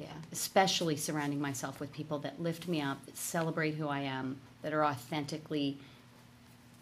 Yeah, 0.00 0.06
especially 0.32 0.96
surrounding 0.96 1.42
myself 1.42 1.78
with 1.78 1.92
people 1.92 2.18
that 2.20 2.40
lift 2.40 2.66
me 2.66 2.80
up, 2.80 3.04
that 3.04 3.18
celebrate 3.18 3.74
who 3.74 3.86
I 3.86 4.00
am, 4.00 4.40
that 4.62 4.72
are 4.72 4.82
authentically 4.82 5.76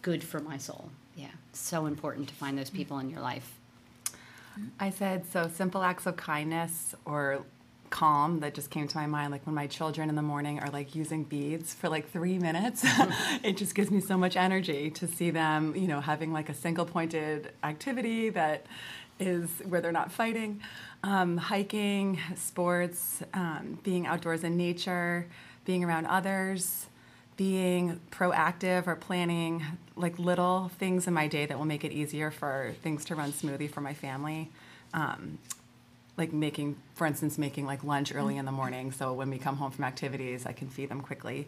good 0.03 0.23
for 0.23 0.39
my 0.39 0.57
soul. 0.57 0.91
Yeah, 1.17 1.33
so 1.53 1.87
important 1.87 2.29
to 2.29 2.35
find 2.35 2.57
those 2.57 2.71
people 2.71 3.01
in 3.01 3.11
your 3.11 3.21
life. 3.21 3.57
I 4.79 4.91
said 4.91 5.27
so 5.27 5.49
simple 5.53 5.83
acts 5.83 6.07
of 6.07 6.17
kindness 6.17 6.95
or 7.05 7.45
calm 7.91 8.41
that 8.41 8.55
just 8.55 8.71
came 8.71 8.87
to 8.87 8.97
my 8.99 9.07
mind 9.07 9.33
like 9.33 9.45
when 9.47 9.55
my 9.55 9.67
children 9.67 10.11
in 10.11 10.15
the 10.15 10.23
morning 10.23 10.61
are 10.61 10.69
like 10.71 10.95
using 10.95 11.25
beads 11.25 11.73
for 11.73 11.89
like 11.89 12.11
three 12.11 12.39
minutes 12.39 12.85
it 13.43 13.57
just 13.57 13.75
gives 13.75 13.91
me 13.91 13.99
so 13.99 14.15
much 14.15 14.37
energy 14.37 14.91
to 14.91 15.07
see 15.07 15.31
them 15.31 15.75
you 15.75 15.89
know 15.89 15.99
having 15.99 16.31
like 16.31 16.51
a 16.51 16.55
single 16.55 16.85
pointed 16.85 17.51
activity 17.63 18.29
that 18.29 18.67
is 19.21 19.49
where 19.67 19.81
they're 19.81 19.93
not 19.93 20.13
fighting 20.13 20.61
um, 21.03 21.37
hiking, 21.37 22.19
sports, 22.35 23.23
um, 23.35 23.79
being 23.83 24.07
outdoors 24.07 24.45
in 24.45 24.57
nature, 24.57 25.27
being 25.65 25.85
around 25.85 26.07
others, 26.07 26.87
being 27.37 28.01
proactive 28.11 28.87
or 28.87 28.97
planning 28.97 29.65
like 29.95 30.19
little 30.19 30.71
things 30.79 31.07
in 31.07 31.15
my 31.15 31.29
day 31.29 31.47
that 31.47 31.57
will 31.57 31.67
make 31.67 31.85
it 31.85 31.93
easier 31.93 32.31
for 32.31 32.75
things 32.83 33.05
to 33.05 33.15
run 33.15 33.33
smoothly 33.33 33.69
for 33.69 33.81
my 33.81 33.95
family. 33.95 34.51
Um, 34.93 35.39
like 36.17 36.33
making, 36.33 36.77
for 36.95 37.07
instance, 37.07 37.39
making 37.39 37.65
like 37.65 37.85
lunch 37.85 38.13
early 38.13 38.37
in 38.37 38.45
the 38.45 38.51
morning 38.51 38.91
so 38.91 39.13
when 39.13 39.31
we 39.31 39.39
come 39.39 39.57
home 39.57 39.71
from 39.71 39.85
activities, 39.85 40.47
I 40.47 40.53
can 40.53 40.69
feed 40.69 40.89
them 40.89 41.01
quickly. 41.01 41.47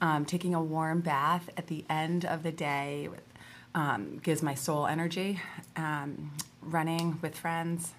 Um, 0.00 0.24
taking 0.24 0.54
a 0.54 0.62
warm 0.62 1.00
bath 1.00 1.50
at 1.56 1.68
the 1.68 1.84
end 1.88 2.24
of 2.24 2.42
the 2.42 2.52
day 2.52 3.08
um, 3.74 4.18
gives 4.22 4.42
my 4.42 4.54
soul 4.54 4.86
energy. 4.86 5.40
Um, 5.76 6.32
running 6.62 7.18
with 7.22 7.36
friends, 7.36 7.92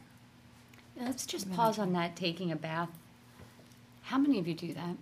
Let's 0.99 1.25
just 1.25 1.49
pause 1.53 1.79
on 1.79 1.93
that. 1.93 2.15
Taking 2.17 2.51
a 2.51 2.55
bath. 2.58 2.89
How 4.03 4.17
many 4.17 4.38
of 4.39 4.47
you 4.47 4.53
do 4.53 4.73
that? 4.73 4.95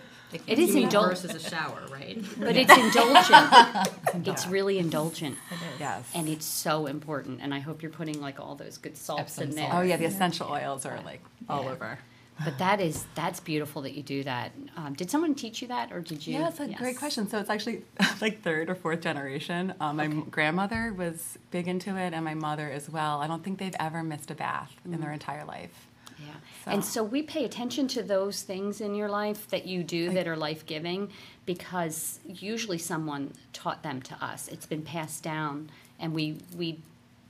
It 0.48 0.58
is 0.58 0.74
indulgent, 0.74 1.20
versus 1.30 1.46
a 1.46 1.48
shower, 1.48 1.80
right? 1.92 2.18
but 2.38 2.56
it's 2.56 2.76
indulgent. 2.76 4.26
It's 4.26 4.48
really 4.48 4.78
indulgent, 4.80 5.36
Yes. 5.78 6.10
and 6.12 6.28
it's 6.28 6.44
so 6.44 6.86
important. 6.86 7.40
And 7.40 7.54
I 7.54 7.60
hope 7.60 7.82
you're 7.82 7.92
putting 7.92 8.20
like 8.20 8.40
all 8.40 8.56
those 8.56 8.76
good 8.76 8.96
salts 8.96 9.20
Epsom 9.38 9.50
in 9.50 9.54
there. 9.54 9.68
salt. 9.70 9.78
oh 9.78 9.86
yeah, 9.86 9.96
the 9.96 10.06
essential 10.06 10.48
oils 10.50 10.84
are 10.86 11.00
like 11.04 11.20
all 11.48 11.62
Yeah. 11.64 11.70
over. 11.70 11.98
But 12.42 12.58
that 12.58 12.80
is 12.80 13.06
that's 13.14 13.38
beautiful 13.38 13.82
that 13.82 13.92
you 13.94 14.02
do 14.02 14.24
that. 14.24 14.52
Um, 14.76 14.94
did 14.94 15.08
someone 15.10 15.34
teach 15.34 15.62
you 15.62 15.68
that, 15.68 15.92
or 15.92 16.00
did 16.00 16.26
you? 16.26 16.34
Yeah, 16.34 16.48
it's 16.48 16.58
a 16.58 16.66
great 16.68 16.98
question. 16.98 17.28
So 17.28 17.38
it's 17.38 17.50
actually 17.50 17.82
like 18.20 18.42
third 18.42 18.68
or 18.70 18.74
fourth 18.74 19.00
generation. 19.02 19.72
Um, 19.80 19.96
my 19.96 20.08
grandmother 20.08 20.92
was 20.92 21.38
big 21.52 21.68
into 21.68 21.96
it, 21.96 22.12
and 22.12 22.24
my 22.24 22.34
mother 22.34 22.68
as 22.70 22.90
well. 22.90 23.20
I 23.20 23.28
don't 23.28 23.44
think 23.44 23.58
they've 23.58 23.76
ever 23.78 24.02
missed 24.02 24.30
a 24.32 24.34
bath 24.34 24.72
in 24.84 25.00
their 25.00 25.12
entire 25.12 25.44
life. 25.44 25.86
Yeah. 26.18 26.32
So- 26.64 26.70
And 26.72 26.84
so 26.84 27.04
we 27.04 27.22
pay 27.22 27.44
attention 27.44 27.86
to 27.88 28.02
those 28.02 28.42
things 28.42 28.80
in 28.80 28.94
your 28.94 29.08
life 29.08 29.48
that 29.50 29.66
you 29.66 29.82
do 29.84 30.10
that 30.10 30.26
are 30.26 30.36
life 30.36 30.64
giving 30.66 31.10
because 31.46 32.18
usually 32.26 32.78
someone 32.78 33.32
taught 33.52 33.82
them 33.82 34.00
to 34.02 34.24
us. 34.24 34.48
It's 34.48 34.66
been 34.66 34.82
passed 34.82 35.22
down 35.22 35.70
and 36.00 36.12
we 36.14 36.38
we 36.56 36.78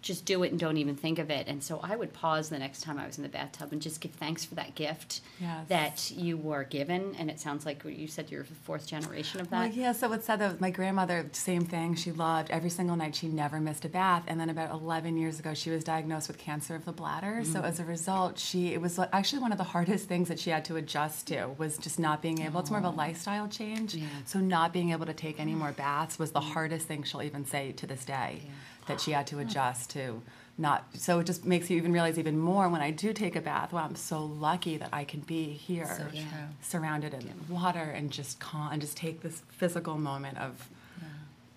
just 0.05 0.27
do 0.27 0.43
it 0.43 0.51
and 0.51 0.61
don't 0.61 0.77
even 0.77 0.95
think 0.95 1.19
of 1.19 1.31
it. 1.31 1.49
And 1.49 1.65
so 1.65 1.81
I 1.83 1.97
would 1.97 2.13
pause 2.13 2.51
the 2.51 2.59
next 2.59 2.83
time 2.83 2.99
I 2.99 3.07
was 3.07 3.17
in 3.17 3.23
the 3.23 3.29
bathtub 3.31 3.73
and 3.73 3.81
just 3.81 4.01
give 4.03 4.13
thanks 4.13 4.45
for 4.45 4.55
that 4.57 4.75
gift 4.75 5.23
Yes. 5.41 5.67
that 5.69 6.11
you 6.11 6.37
were 6.37 6.65
given. 6.65 7.17
And 7.19 7.31
it 7.31 7.41
sounds 7.41 7.65
like 7.65 7.83
you 7.85 8.07
said 8.07 8.31
you're 8.31 8.43
the 8.43 8.55
fourth 8.55 8.87
generation 8.87 9.41
of 9.41 9.51
Well, 9.51 9.63
that. 9.63 9.75
yeah. 9.75 9.93
So 9.93 10.09
what's 10.11 10.27
sad 10.27 10.41
though, 10.41 10.57
my 10.61 10.71
grandmother, 10.71 11.27
same 11.33 11.65
thing. 11.65 11.95
She 11.95 12.13
loved 12.13 12.51
every 12.51 12.69
single 12.69 12.97
night. 12.97 13.15
She 13.17 13.29
never 13.29 13.59
missed 13.61 13.87
a 13.87 13.89
bath. 13.89 14.25
And 14.27 14.39
then 14.39 14.51
about 14.51 14.71
11 14.73 15.17
years 15.17 15.39
ago, 15.41 15.55
she 15.55 15.71
was 15.71 15.83
diagnosed 15.83 16.29
with 16.29 16.37
cancer 16.37 16.75
of 16.75 16.85
the 16.85 16.93
bladder. 16.93 17.43
So 17.43 17.63
Mm. 17.63 17.65
as 17.65 17.81
a 17.81 17.85
result, 17.85 18.39
she 18.39 18.75
it 18.75 18.81
was 18.83 18.99
actually 18.99 19.41
one 19.41 19.53
of 19.53 19.59
the 19.59 19.65
hardest 19.65 20.07
things 20.07 20.29
that 20.29 20.39
she 20.39 20.51
had 20.51 20.67
to 20.67 20.77
adjust 20.77 21.29
to 21.29 21.47
was 21.57 21.79
just 21.79 21.99
not 21.99 22.21
being 22.21 22.43
able. 22.43 22.61
It's 22.61 22.71
more 22.71 22.79
of 22.81 22.85
a 22.85 22.91
lifestyle 22.91 23.49
change. 23.49 23.95
Yeah. 23.95 24.07
So 24.27 24.39
not 24.41 24.73
being 24.75 24.91
able 24.91 25.07
to 25.07 25.15
take 25.15 25.41
any 25.41 25.55
more 25.55 25.73
baths 25.73 26.19
was 26.19 26.33
the 26.33 26.41
hardest 26.41 26.87
thing 26.87 27.03
she'll 27.05 27.23
even 27.23 27.47
say 27.47 27.73
to 27.73 27.87
this 27.87 28.05
day. 28.05 28.43
That 28.87 29.01
she 29.01 29.13
had 29.13 29.27
to 29.29 29.39
adjust 29.39 29.91
to. 29.91 30.23
Not 30.57 30.85
so 30.95 31.19
it 31.19 31.25
just 31.25 31.45
makes 31.45 31.69
you 31.69 31.77
even 31.77 31.93
realize 31.93 32.19
even 32.19 32.39
more 32.39 32.69
when 32.69 32.81
I 32.81 32.91
do 32.93 33.13
take 33.13 33.35
a 33.35 33.41
bath. 33.41 33.73
Wow, 33.73 33.85
I'm 33.87 33.97
so 33.97 34.25
lucky 34.25 34.77
that 34.77 34.91
I 34.93 35.05
can 35.05 35.21
be 35.21 35.45
here 35.53 35.87
So 35.99 36.07
Yeah. 36.13 36.23
surrounded 36.63 37.13
in 37.15 37.33
water 37.49 37.81
and 37.83 38.11
just 38.13 38.39
calm 38.39 38.71
and 38.73 38.81
just 38.81 38.97
take 38.97 39.21
this 39.23 39.43
physical 39.49 39.97
moment 39.99 40.39
of 40.39 40.69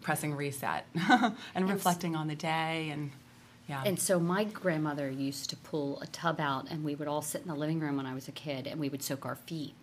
pressing 0.01 0.33
reset 0.35 0.85
and 1.55 1.69
reflecting 1.69 2.15
on 2.15 2.27
the 2.27 2.35
day 2.35 2.89
and 2.91 3.11
yeah 3.67 3.83
And 3.85 3.99
so 3.99 4.19
my 4.19 4.45
grandmother 4.45 5.09
used 5.09 5.49
to 5.49 5.57
pull 5.57 5.99
a 6.01 6.07
tub 6.07 6.39
out, 6.39 6.67
and 6.71 6.83
we 6.85 6.95
would 6.95 7.07
all 7.09 7.21
sit 7.21 7.41
in 7.41 7.47
the 7.49 7.55
living 7.55 7.79
room 7.81 7.97
when 7.97 8.05
I 8.05 8.13
was 8.13 8.27
a 8.29 8.31
kid, 8.31 8.65
and 8.65 8.79
we 8.79 8.87
would 8.89 9.03
soak 9.03 9.25
our 9.25 9.35
feet. 9.35 9.73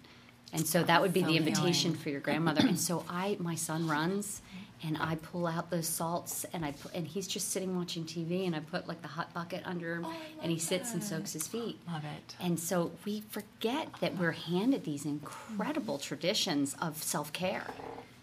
And 0.55 0.67
so 0.67 0.83
that 0.85 1.03
would 1.03 1.13
be 1.13 1.21
So 1.21 1.27
the 1.27 1.37
invitation 1.37 1.91
healing. 1.91 1.97
for 2.03 2.09
your 2.09 2.21
grandmother. 2.21 2.63
And 2.67 2.79
so 2.81 3.05
I, 3.09 3.37
my 3.39 3.55
son 3.57 3.87
runs, 3.87 4.41
and 4.87 4.99
I 5.01 5.15
pull 5.17 5.47
out 5.47 5.71
those 5.71 5.89
salts, 5.89 6.45
and 6.53 6.65
I 6.65 6.73
pu- 6.73 6.91
and 6.95 7.07
he's 7.07 7.27
just 7.27 7.51
sitting 7.51 7.77
watching 7.77 8.05
TV, 8.05 8.47
and 8.47 8.55
I 8.55 8.61
put 8.61 8.87
like 8.87 9.01
the 9.03 9.09
hot 9.09 9.33
bucket 9.33 9.63
under 9.65 9.95
him, 9.97 10.07
and 10.43 10.51
he 10.53 10.59
sits 10.59 10.93
and 10.93 11.03
soaks 11.03 11.33
his 11.33 11.47
feet. 11.47 11.79
love 11.91 12.05
it 12.05 12.35
And 12.41 12.59
so 12.61 12.93
we 13.05 13.23
forget 13.31 13.89
that 14.01 14.17
we're 14.19 14.33
handed 14.33 14.85
these 14.85 15.05
incredible 15.05 15.99
traditions 15.99 16.77
of 16.81 17.03
self 17.03 17.33
care, 17.33 17.67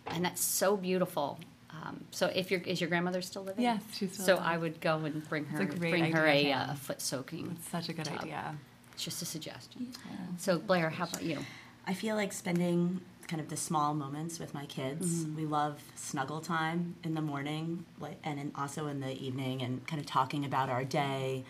and 0.08 0.24
that's 0.26 0.42
so 0.44 0.78
beautiful. 0.78 1.40
Um, 1.72 2.04
so 2.12 2.28
if 2.28 2.52
your 2.52 2.60
is 2.62 2.80
your 2.82 2.90
grandmother 2.90 3.22
still 3.22 3.44
living? 3.44 3.64
Yes, 3.64 3.82
she's 3.94 4.12
still 4.14 4.26
So 4.26 4.34
living. 4.36 4.50
I 4.50 4.58
would 4.58 4.82
go 4.82 4.98
and 5.00 5.28
bring 5.30 5.46
her 5.46 5.62
a 5.62 5.66
great 5.66 5.80
bring 5.92 6.12
her 6.12 6.28
a, 6.28 6.52
uh, 6.52 6.74
foot 6.76 7.02
soaking. 7.02 7.56
it's 7.58 7.70
such 7.70 7.90
a 7.90 7.94
good 7.94 8.06
tub. 8.06 8.20
idea 8.22 8.56
It's 8.94 9.04
just 9.04 9.22
a 9.22 9.26
suggestion. 9.26 9.94
So 10.38 10.60
Blair, 10.60 10.90
how 10.90 11.06
about 11.06 11.24
you? 11.24 11.40
I 11.88 11.94
feel 11.94 12.16
like 12.16 12.34
spending 12.34 13.02
kind 13.32 13.40
of 13.40 13.48
the 13.48 13.56
small 13.56 13.94
moments 13.94 14.40
with 14.40 14.54
my 14.54 14.66
kids. 14.66 15.24
Mm-hmm. 15.24 15.38
We 15.38 15.46
love 15.46 15.82
snuggle 15.96 16.42
time 16.42 16.96
in 17.02 17.14
the 17.14 17.22
morning, 17.22 17.86
like, 17.98 18.18
and 18.26 18.38
in, 18.38 18.52
also 18.56 18.88
in 18.88 19.00
the 19.00 19.14
evening, 19.14 19.62
and 19.62 19.88
kind 19.88 20.02
of 20.02 20.06
talking 20.06 20.44
about 20.44 20.70
our 20.70 20.84
day. 20.84 21.46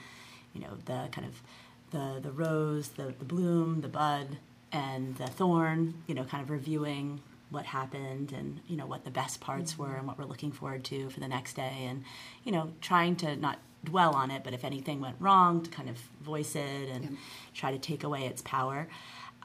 You 0.53 0.61
know, 0.61 0.77
the 0.85 1.09
kind 1.11 1.25
of 1.25 1.41
the 1.89 2.19
the 2.21 2.31
rose, 2.31 2.89
the 2.89 3.15
the 3.17 3.25
bloom, 3.25 3.81
the 3.81 3.87
bud, 3.87 4.37
and 4.71 5.17
the 5.17 5.25
thorn. 5.25 5.95
You 6.05 6.13
know, 6.13 6.23
kind 6.23 6.43
of 6.43 6.51
reviewing 6.51 7.21
what 7.49 7.65
happened 7.65 8.31
and 8.31 8.61
you 8.67 8.77
know 8.77 8.85
what 8.85 9.03
the 9.03 9.11
best 9.11 9.41
parts 9.41 9.73
mm-hmm. 9.73 9.81
were 9.81 9.95
and 9.95 10.05
what 10.05 10.19
we're 10.19 10.25
looking 10.25 10.51
forward 10.51 10.83
to 10.85 11.09
for 11.09 11.19
the 11.19 11.27
next 11.27 11.55
day, 11.55 11.87
and 11.89 12.03
you 12.43 12.51
know, 12.51 12.71
trying 12.81 13.15
to 13.15 13.35
not 13.35 13.57
dwell 13.83 14.13
on 14.13 14.29
it, 14.29 14.43
but 14.43 14.53
if 14.53 14.63
anything 14.63 15.01
went 15.01 15.15
wrong, 15.19 15.63
to 15.63 15.71
kind 15.71 15.89
of 15.89 15.97
voice 16.21 16.55
it 16.55 16.89
and 16.89 17.17
try 17.55 17.71
to 17.71 17.79
take 17.79 18.03
away 18.03 18.27
its 18.27 18.43
power 18.43 18.87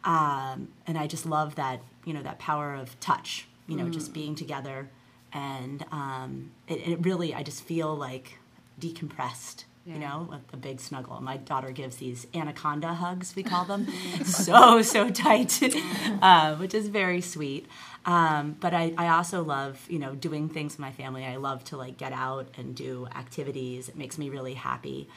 um, 0.07 0.69
and 0.87 0.97
I 0.97 1.07
just 1.09 1.27
love 1.27 1.57
that 1.57 1.81
you 2.05 2.14
know 2.14 2.23
that 2.23 2.38
power 2.38 2.75
of 2.75 2.99
touch. 3.01 3.49
You 3.66 3.77
know, 3.77 3.88
just 3.88 4.14
being 4.14 4.37
together, 4.37 4.88
and 5.33 5.85
um, 5.90 6.53
it, 6.69 6.87
it 6.87 7.05
really 7.05 7.35
I 7.35 7.42
just 7.42 7.64
feel 7.64 7.95
like 7.95 8.38
decompressed. 8.81 9.64
You 9.85 10.01
know, 10.01 10.27
with 10.29 10.40
a 10.53 10.57
big 10.57 10.81
snuggle. 10.81 11.21
My 11.21 11.37
daughter 11.37 11.71
gives 11.71 11.99
these 11.99 12.27
anaconda 12.35 12.95
hugs, 12.95 13.37
we 13.37 13.45
call 13.45 13.64
them, 13.64 13.87
so 14.25 14.83
so 14.83 15.11
tight, 15.11 15.62
uh, 16.23 16.57
which 16.57 16.75
is 16.75 16.88
very 16.88 17.21
sweet. 17.21 17.69
Um, 18.05 18.57
but 18.59 18.75
I, 18.75 18.95
I 18.99 19.09
also 19.09 19.45
love 19.45 19.85
you 19.88 20.01
know 20.01 20.16
doing 20.16 20.49
things 20.49 20.73
with 20.73 20.81
my 20.81 20.90
family. 20.90 21.25
I 21.25 21.37
love 21.37 21.62
to 21.64 21.77
like 21.77 21.99
get 21.99 22.12
out 22.12 22.49
and 22.59 22.75
do 22.75 23.07
activities. 23.14 23.88
It 23.88 23.97
makes 23.97 24.19
me 24.19 24.29
really 24.29 24.55
happy. 24.55 25.09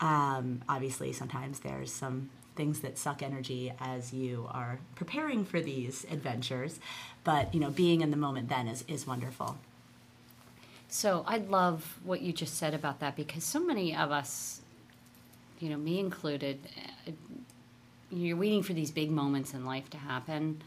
Um, 0.00 0.62
obviously, 0.68 1.12
sometimes 1.12 1.60
there's 1.60 1.90
some 1.92 2.28
things 2.58 2.80
that 2.80 2.98
suck 2.98 3.22
energy 3.22 3.72
as 3.80 4.12
you 4.12 4.46
are 4.50 4.80
preparing 4.96 5.46
for 5.46 5.60
these 5.62 6.04
adventures, 6.10 6.78
but 7.24 7.54
you 7.54 7.60
know 7.60 7.70
being 7.70 8.02
in 8.02 8.10
the 8.10 8.18
moment 8.18 8.50
then 8.50 8.68
is 8.68 8.84
is 8.86 9.06
wonderful. 9.06 9.56
So 10.88 11.24
I 11.26 11.36
love 11.38 11.98
what 12.02 12.22
you 12.22 12.32
just 12.32 12.56
said 12.56 12.74
about 12.74 13.00
that 13.00 13.14
because 13.14 13.44
so 13.44 13.60
many 13.60 13.94
of 13.94 14.10
us, 14.10 14.60
you 15.60 15.68
know, 15.68 15.76
me 15.76 16.00
included, 16.00 16.58
uh, 17.06 17.12
you're 18.10 18.38
waiting 18.38 18.62
for 18.62 18.72
these 18.72 18.90
big 18.90 19.10
moments 19.10 19.52
in 19.52 19.66
life 19.66 19.90
to 19.90 19.98
happen. 19.98 20.62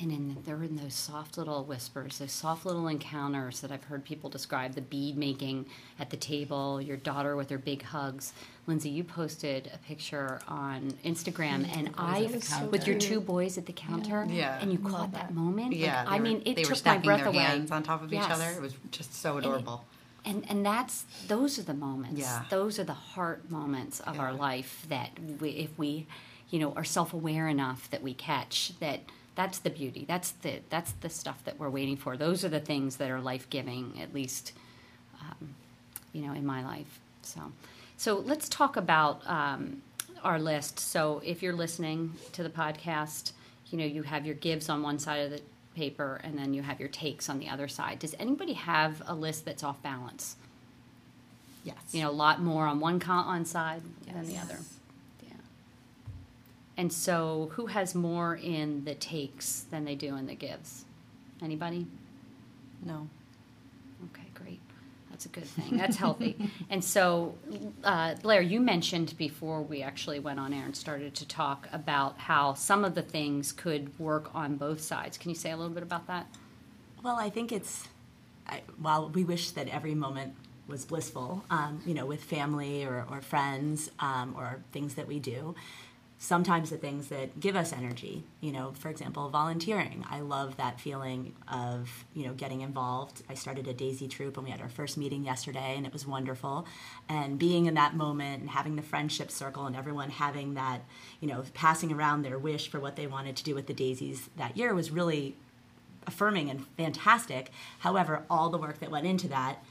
And 0.00 0.10
in, 0.10 0.36
they're 0.46 0.62
in 0.62 0.76
those 0.76 0.94
soft 0.94 1.36
little 1.36 1.62
whispers, 1.64 2.18
those 2.18 2.32
soft 2.32 2.64
little 2.64 2.88
encounters 2.88 3.60
that 3.60 3.70
I've 3.70 3.84
heard 3.84 4.02
people 4.04 4.30
describe 4.30 4.74
the 4.74 4.80
bead 4.80 5.16
making 5.18 5.66
at 5.98 6.08
the 6.08 6.16
table, 6.16 6.80
your 6.80 6.96
daughter 6.96 7.36
with 7.36 7.50
her 7.50 7.58
big 7.58 7.82
hugs. 7.82 8.32
Lindsay, 8.66 8.88
you 8.88 9.04
posted 9.04 9.70
a 9.74 9.78
picture 9.78 10.40
on 10.48 10.92
Instagram, 11.04 11.68
and 11.76 11.90
I, 11.98 12.24
at 12.24 12.32
the 12.32 12.38
counter. 12.40 12.66
with 12.68 12.86
your 12.86 12.98
two 12.98 13.20
boys 13.20 13.58
at 13.58 13.66
the 13.66 13.72
counter, 13.74 14.26
Yeah. 14.30 14.58
and 14.60 14.72
you 14.72 14.78
caught 14.78 15.12
that 15.12 15.34
moment. 15.34 15.72
Like, 15.72 15.80
Yeah, 15.80 16.04
I 16.08 16.16
were- 16.16 16.22
mean, 16.22 16.42
it 16.46 16.56
they 16.56 16.62
were 16.64 16.74
took 16.74 16.86
my 16.86 16.98
breath 16.98 17.18
their 17.20 17.28
away. 17.28 17.38
hands 17.38 17.70
on 17.70 17.82
top 17.82 18.02
of 18.02 18.10
each 18.12 18.20
other. 18.20 18.48
It 18.52 18.62
was 18.62 18.74
just 18.90 19.14
so 19.14 19.36
adorable. 19.36 19.84
And 20.24 20.44
and 20.50 20.64
that's 20.64 21.04
those 21.28 21.58
are 21.58 21.62
the 21.62 21.74
moments. 21.74 22.20
Yeah. 22.20 22.44
Those 22.50 22.78
are 22.78 22.84
the 22.84 22.92
heart 22.94 23.50
moments 23.50 24.00
of 24.00 24.18
our 24.20 24.32
life 24.32 24.86
that 24.88 25.10
we, 25.40 25.50
if 25.50 25.78
we, 25.78 26.06
you 26.50 26.58
know, 26.58 26.72
are 26.74 26.84
self 26.84 27.12
aware 27.14 27.48
enough 27.48 27.90
that 27.90 28.02
we 28.02 28.12
catch 28.14 28.72
that 28.80 29.00
that's 29.40 29.60
the 29.60 29.70
beauty. 29.70 30.04
That's 30.06 30.32
the 30.32 30.60
that's 30.68 30.92
the 31.00 31.08
stuff 31.08 31.42
that 31.46 31.58
we're 31.58 31.70
waiting 31.70 31.96
for. 31.96 32.14
Those 32.14 32.44
are 32.44 32.50
the 32.50 32.60
things 32.60 32.96
that 32.96 33.10
are 33.10 33.20
life 33.20 33.48
giving. 33.48 33.98
At 33.98 34.12
least, 34.12 34.52
um, 35.22 35.54
you 36.12 36.20
know, 36.26 36.34
in 36.34 36.44
my 36.44 36.62
life. 36.62 37.00
So, 37.22 37.40
so 37.96 38.18
let's 38.18 38.50
talk 38.50 38.76
about 38.76 39.22
um, 39.26 39.80
our 40.22 40.38
list. 40.38 40.78
So 40.78 41.22
if 41.24 41.42
you're 41.42 41.54
listening 41.54 42.12
to 42.32 42.42
the 42.42 42.50
podcast, 42.50 43.32
you 43.70 43.78
know, 43.78 43.86
you 43.86 44.02
have 44.02 44.26
your 44.26 44.34
gives 44.34 44.68
on 44.68 44.82
one 44.82 44.98
side 44.98 45.20
of 45.20 45.30
the 45.30 45.40
paper 45.74 46.20
and 46.22 46.36
then 46.36 46.52
you 46.52 46.60
have 46.60 46.78
your 46.78 46.90
takes 46.90 47.30
on 47.30 47.38
the 47.38 47.48
other 47.48 47.66
side. 47.66 47.98
Does 47.98 48.14
anybody 48.18 48.52
have 48.52 49.00
a 49.06 49.14
list 49.14 49.46
that's 49.46 49.64
off 49.64 49.82
balance? 49.82 50.36
Yes. 51.64 51.76
You 51.92 52.02
know, 52.02 52.10
a 52.10 52.12
lot 52.12 52.42
more 52.42 52.66
on 52.66 52.78
one 52.78 53.00
con- 53.00 53.24
on 53.24 53.46
side 53.46 53.80
than 54.06 54.26
the 54.26 54.36
other. 54.36 54.58
And 56.80 56.90
so, 56.90 57.50
who 57.56 57.66
has 57.66 57.94
more 57.94 58.36
in 58.36 58.86
the 58.86 58.94
takes 58.94 59.66
than 59.70 59.84
they 59.84 59.94
do 59.94 60.16
in 60.16 60.26
the 60.26 60.34
gives? 60.34 60.86
Anybody? 61.42 61.86
No. 62.82 63.06
Okay, 64.06 64.26
great. 64.32 64.60
That's 65.10 65.26
a 65.26 65.28
good 65.28 65.44
thing. 65.44 65.76
That's 65.76 65.98
healthy. 65.98 66.50
and 66.70 66.82
so, 66.82 67.34
uh, 67.84 68.14
Blair, 68.22 68.40
you 68.40 68.60
mentioned 68.60 69.14
before 69.18 69.60
we 69.60 69.82
actually 69.82 70.20
went 70.20 70.40
on 70.40 70.54
air 70.54 70.64
and 70.64 70.74
started 70.74 71.14
to 71.16 71.28
talk 71.28 71.68
about 71.70 72.16
how 72.16 72.54
some 72.54 72.82
of 72.82 72.94
the 72.94 73.02
things 73.02 73.52
could 73.52 73.98
work 73.98 74.34
on 74.34 74.56
both 74.56 74.80
sides. 74.80 75.18
Can 75.18 75.28
you 75.28 75.36
say 75.36 75.50
a 75.50 75.58
little 75.58 75.74
bit 75.74 75.82
about 75.82 76.06
that? 76.06 76.28
Well, 77.04 77.16
I 77.16 77.28
think 77.28 77.52
it's 77.52 77.88
I, 78.46 78.62
while 78.80 79.10
we 79.10 79.22
wish 79.22 79.50
that 79.50 79.68
every 79.68 79.94
moment 79.94 80.32
was 80.66 80.86
blissful, 80.86 81.44
um, 81.50 81.82
you 81.84 81.92
know, 81.92 82.06
with 82.06 82.24
family 82.24 82.86
or, 82.86 83.04
or 83.10 83.20
friends 83.20 83.90
um, 83.98 84.34
or 84.34 84.62
things 84.72 84.94
that 84.94 85.06
we 85.06 85.18
do. 85.18 85.54
Sometimes 86.22 86.68
the 86.68 86.76
things 86.76 87.08
that 87.08 87.40
give 87.40 87.56
us 87.56 87.72
energy 87.72 88.22
you 88.42 88.52
know 88.52 88.72
for 88.78 88.90
example 88.90 89.30
volunteering. 89.30 90.04
I 90.08 90.20
love 90.20 90.58
that 90.58 90.78
feeling 90.78 91.34
of 91.50 92.04
you 92.14 92.26
know 92.26 92.34
getting 92.34 92.60
involved. 92.60 93.22
I 93.28 93.34
started 93.34 93.66
a 93.66 93.72
daisy 93.72 94.06
troop 94.06 94.36
and 94.36 94.44
we 94.44 94.50
had 94.50 94.60
our 94.60 94.68
first 94.68 94.98
meeting 94.98 95.24
yesterday 95.24 95.74
and 95.76 95.86
it 95.86 95.92
was 95.92 96.06
wonderful. 96.06 96.66
And 97.08 97.38
being 97.38 97.64
in 97.64 97.74
that 97.74 97.96
moment 97.96 98.42
and 98.42 98.50
having 98.50 98.76
the 98.76 98.82
friendship 98.82 99.30
circle 99.30 99.64
and 99.66 99.74
everyone 99.74 100.10
having 100.10 100.54
that 100.54 100.82
you 101.20 101.26
know 101.26 101.42
passing 101.54 101.90
around 101.90 102.22
their 102.22 102.38
wish 102.38 102.68
for 102.68 102.78
what 102.78 102.96
they 102.96 103.06
wanted 103.06 103.34
to 103.36 103.44
do 103.44 103.54
with 103.54 103.66
the 103.66 103.74
daisies 103.74 104.28
that 104.36 104.58
year 104.58 104.74
was 104.74 104.90
really 104.90 105.36
affirming 106.06 106.50
and 106.50 106.66
fantastic. 106.76 107.50
However 107.78 108.24
all 108.28 108.50
the 108.50 108.58
work 108.58 108.78
that 108.80 108.90
went 108.90 109.06
into 109.06 109.28
that 109.28 109.64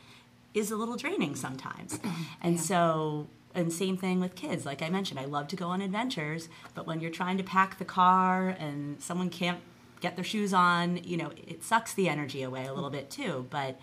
is 0.56 0.72
a 0.72 0.76
little 0.76 0.96
draining 0.96 1.36
sometimes. 1.36 2.00
And 2.42 2.56
yeah. 2.56 2.62
so 2.62 3.28
and 3.56 3.74
same 3.74 3.98
thing 3.98 4.20
with 4.20 4.36
kids. 4.36 4.66
Like 4.66 4.82
i 4.82 4.90
mentioned 4.90 5.20
i 5.20 5.26
love 5.26 5.48
to 5.50 5.56
go 5.56 5.68
on 5.68 5.82
adventures 5.82 6.50
but 6.76 6.86
when 6.88 7.00
you're 7.02 7.12
trying 7.12 7.38
to 7.38 7.44
pack 7.44 7.78
the 7.80 7.86
car 7.86 8.50
and 8.50 9.02
someone 9.02 9.30
can't 9.30 9.60
get 10.02 10.16
their 10.16 10.24
shoes 10.24 10.54
on 10.54 10.98
you 11.04 11.18
know 11.18 11.32
it 11.48 11.64
sucks 11.64 11.94
the 11.94 12.08
energy 12.10 12.42
away 12.44 12.66
a 12.66 12.74
little 12.74 12.90
bit 12.90 13.10
too. 13.10 13.46
But 13.50 13.80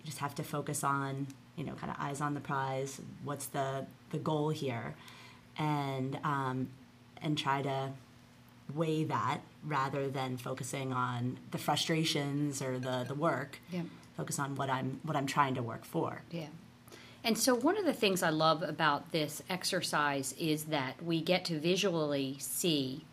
you 0.00 0.06
just 0.06 0.18
have 0.18 0.34
to 0.36 0.42
focus 0.42 0.82
on 0.84 1.26
you 1.56 1.64
know 1.64 1.74
kind 1.74 1.90
of 1.90 1.96
eyes 1.98 2.20
on 2.20 2.34
the 2.34 2.40
prize 2.40 3.00
what's 3.24 3.46
the 3.46 3.86
the 4.10 4.18
goal 4.18 4.50
here? 4.50 4.94
And 5.58 6.18
um, 6.24 6.68
and 7.22 7.38
try 7.38 7.62
to 7.62 7.90
weigh 8.74 9.04
that 9.04 9.40
rather 9.64 10.08
than 10.08 10.36
focusing 10.36 10.92
on 10.92 11.38
the 11.50 11.58
frustrations 11.58 12.62
or 12.62 12.78
the 12.78 13.04
the 13.06 13.14
work. 13.14 13.58
Yeah. 13.70 13.82
focus 14.16 14.38
on 14.38 14.54
what 14.54 14.70
i'm 14.70 15.00
what 15.02 15.16
i'm 15.16 15.26
trying 15.26 15.54
to 15.54 15.62
work 15.62 15.84
for. 15.84 16.22
Yeah 16.30 16.46
and 17.24 17.38
so, 17.38 17.54
one 17.54 17.78
of 17.78 17.86
the 17.86 17.94
things 17.94 18.22
I 18.22 18.28
love 18.28 18.62
about 18.62 19.10
this 19.10 19.42
exercise 19.48 20.34
is 20.38 20.64
that 20.64 21.02
we 21.02 21.22
get 21.22 21.46
to 21.46 21.58
visually 21.58 22.36
see 22.38 23.06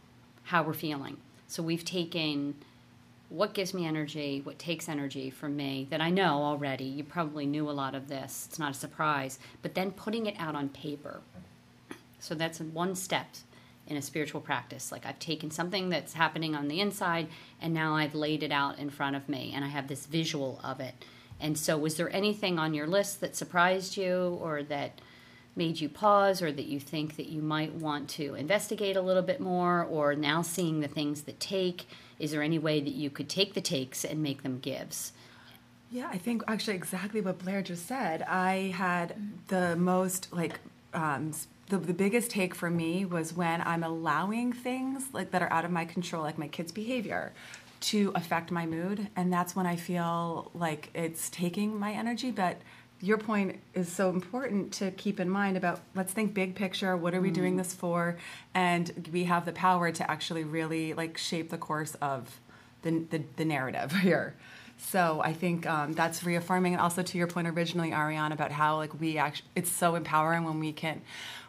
how 0.44 0.64
we're 0.64 0.74
feeling. 0.74 1.16
So, 1.48 1.64
we've 1.64 1.86
taken 1.86 2.56
what 3.30 3.54
gives 3.54 3.74
me 3.74 3.86
energy, 3.86 4.42
what 4.44 4.60
takes 4.60 4.90
energy 4.90 5.30
from 5.30 5.56
me 5.56 5.88
that 5.90 6.02
I 6.02 6.10
know 6.10 6.44
already. 6.44 6.84
You 6.84 7.06
probably 7.06 7.46
knew 7.46 7.70
a 7.70 7.72
lot 7.72 7.96
of 7.96 8.10
this, 8.10 8.48
it's 8.50 8.60
not 8.60 8.72
a 8.72 8.78
surprise, 8.78 9.40
but 9.62 9.76
then 9.76 9.92
putting 9.92 10.26
it 10.26 10.36
out 10.38 10.56
on 10.56 10.68
paper. 10.68 11.22
So, 12.20 12.36
that's 12.36 12.60
one 12.60 12.96
step 12.96 13.28
in 13.88 13.96
a 13.96 14.02
spiritual 14.02 14.42
practice. 14.42 14.92
Like, 14.92 15.06
I've 15.06 15.20
taken 15.20 15.52
something 15.52 15.88
that's 15.88 16.12
happening 16.12 16.54
on 16.54 16.68
the 16.68 16.82
inside 16.82 17.30
and 17.62 17.74
now 17.74 17.96
I've 17.96 18.14
laid 18.14 18.44
it 18.44 18.52
out 18.52 18.78
in 18.78 18.90
front 18.90 19.16
of 19.16 19.30
me 19.30 19.54
and 19.56 19.64
I 19.64 19.70
have 19.70 19.88
this 19.88 20.06
visual 20.06 20.60
of 20.66 20.82
it 20.82 20.96
and 21.42 21.58
so, 21.58 21.78
was 21.78 21.96
there 21.96 22.14
anything 22.16 22.60
on 22.60 22.74
your 22.74 22.88
list 22.88 23.22
that 23.22 23.36
surprised 23.36 23.98
you 23.98 24.40
or 24.42 24.64
that 24.64 25.02
made 25.56 25.82
you 25.82 25.90
pause 25.90 26.42
or 26.42 26.52
that 26.52 26.66
you 26.66 26.80
think 26.80 27.18
that 27.18 27.28
you 27.28 27.42
might 27.42 27.74
want 27.74 28.08
to 28.10 28.36
investigate 28.36 28.96
a 28.96 29.02
little 29.02 29.24
bit 29.24 29.40
more? 29.40 29.84
Or 29.84 30.16
now 30.16 30.42
seeing 30.42 30.80
the 30.80 30.88
things 30.88 31.24
that 31.24 31.40
take 31.40 31.88
is 32.22 32.30
there 32.30 32.44
any 32.44 32.60
way 32.60 32.80
that 32.80 32.94
you 32.94 33.10
could 33.10 33.28
take 33.28 33.56
the 33.56 33.62
takes 33.62 34.06
and 34.06 34.22
make 34.22 34.44
them 34.44 34.60
gives? 34.60 35.12
Yeah 35.92 36.08
i 36.12 36.18
think 36.18 36.44
actually 36.48 36.76
exactly 36.76 37.20
what 37.20 37.40
blair 37.40 37.62
just 37.62 37.88
said. 37.88 38.22
I 38.22 38.74
had 38.76 39.16
the 39.48 39.76
most 39.76 40.32
like 40.32 40.60
um, 40.94 41.34
the, 41.68 41.78
the 41.78 41.94
biggest 41.94 42.30
take 42.30 42.54
for 42.54 42.70
me 42.70 43.06
was 43.06 43.34
when 43.34 43.62
i'm 43.62 43.82
allowing 43.82 44.52
things 44.52 45.06
like 45.14 45.32
that 45.32 45.42
are 45.42 45.52
out 45.52 45.64
of 45.64 45.72
my 45.72 45.86
control 45.86 46.22
like 46.22 46.38
my 46.38 46.50
kids 46.50 46.72
behavior 46.72 47.32
to 47.82 48.12
affect 48.16 48.52
my 48.52 48.66
mood 48.66 49.08
and 49.16 49.34
that's 49.34 49.56
when 49.56 49.66
i 49.66 49.76
feel 49.76 50.52
like 50.54 50.90
it's 50.94 51.30
taking 51.30 51.80
my 51.80 51.92
energy. 51.92 52.32
But 52.32 52.58
your 53.02 53.18
point 53.18 53.60
is 53.74 53.92
so 53.92 54.10
important 54.10 54.72
to 54.74 54.92
keep 54.92 55.20
in 55.20 55.30
mind 55.30 55.58
about 55.58 55.80
let's 55.96 56.14
think 56.14 56.34
big 56.34 56.56
picture 56.56 56.96
what 56.96 57.16
are 57.16 57.22
we 57.22 57.32
mm. 57.32 57.36
doing 57.36 57.58
this 57.58 57.74
for? 57.74 58.18
And 58.54 59.10
we 59.12 59.24
have 59.26 59.46
the 59.46 59.54
power 59.54 59.92
to 59.92 60.10
actually 60.10 60.44
really 60.44 60.94
like 60.94 61.18
shape 61.18 61.50
the 61.50 61.58
course 61.58 61.96
of 61.96 62.40
the, 62.84 63.04
the, 63.10 63.24
the 63.38 63.46
narrative 63.46 63.92
here. 64.02 64.36
So 64.78 65.22
i 65.24 65.34
think 65.34 65.66
um, 65.66 65.94
that's 65.94 66.24
reaffirming. 66.24 66.74
And 66.74 66.82
also 66.82 67.02
to 67.02 67.18
your 67.18 67.28
point 67.28 67.48
originally 67.48 67.92
ariane 67.92 68.32
about 68.32 68.52
how 68.52 68.78
like 68.78 69.00
we 69.00 69.18
actually 69.18 69.50
it's 69.56 69.72
so 69.72 69.96
empowering 69.96 70.44
when 70.44 70.60
we 70.60 70.72
can 70.72 71.02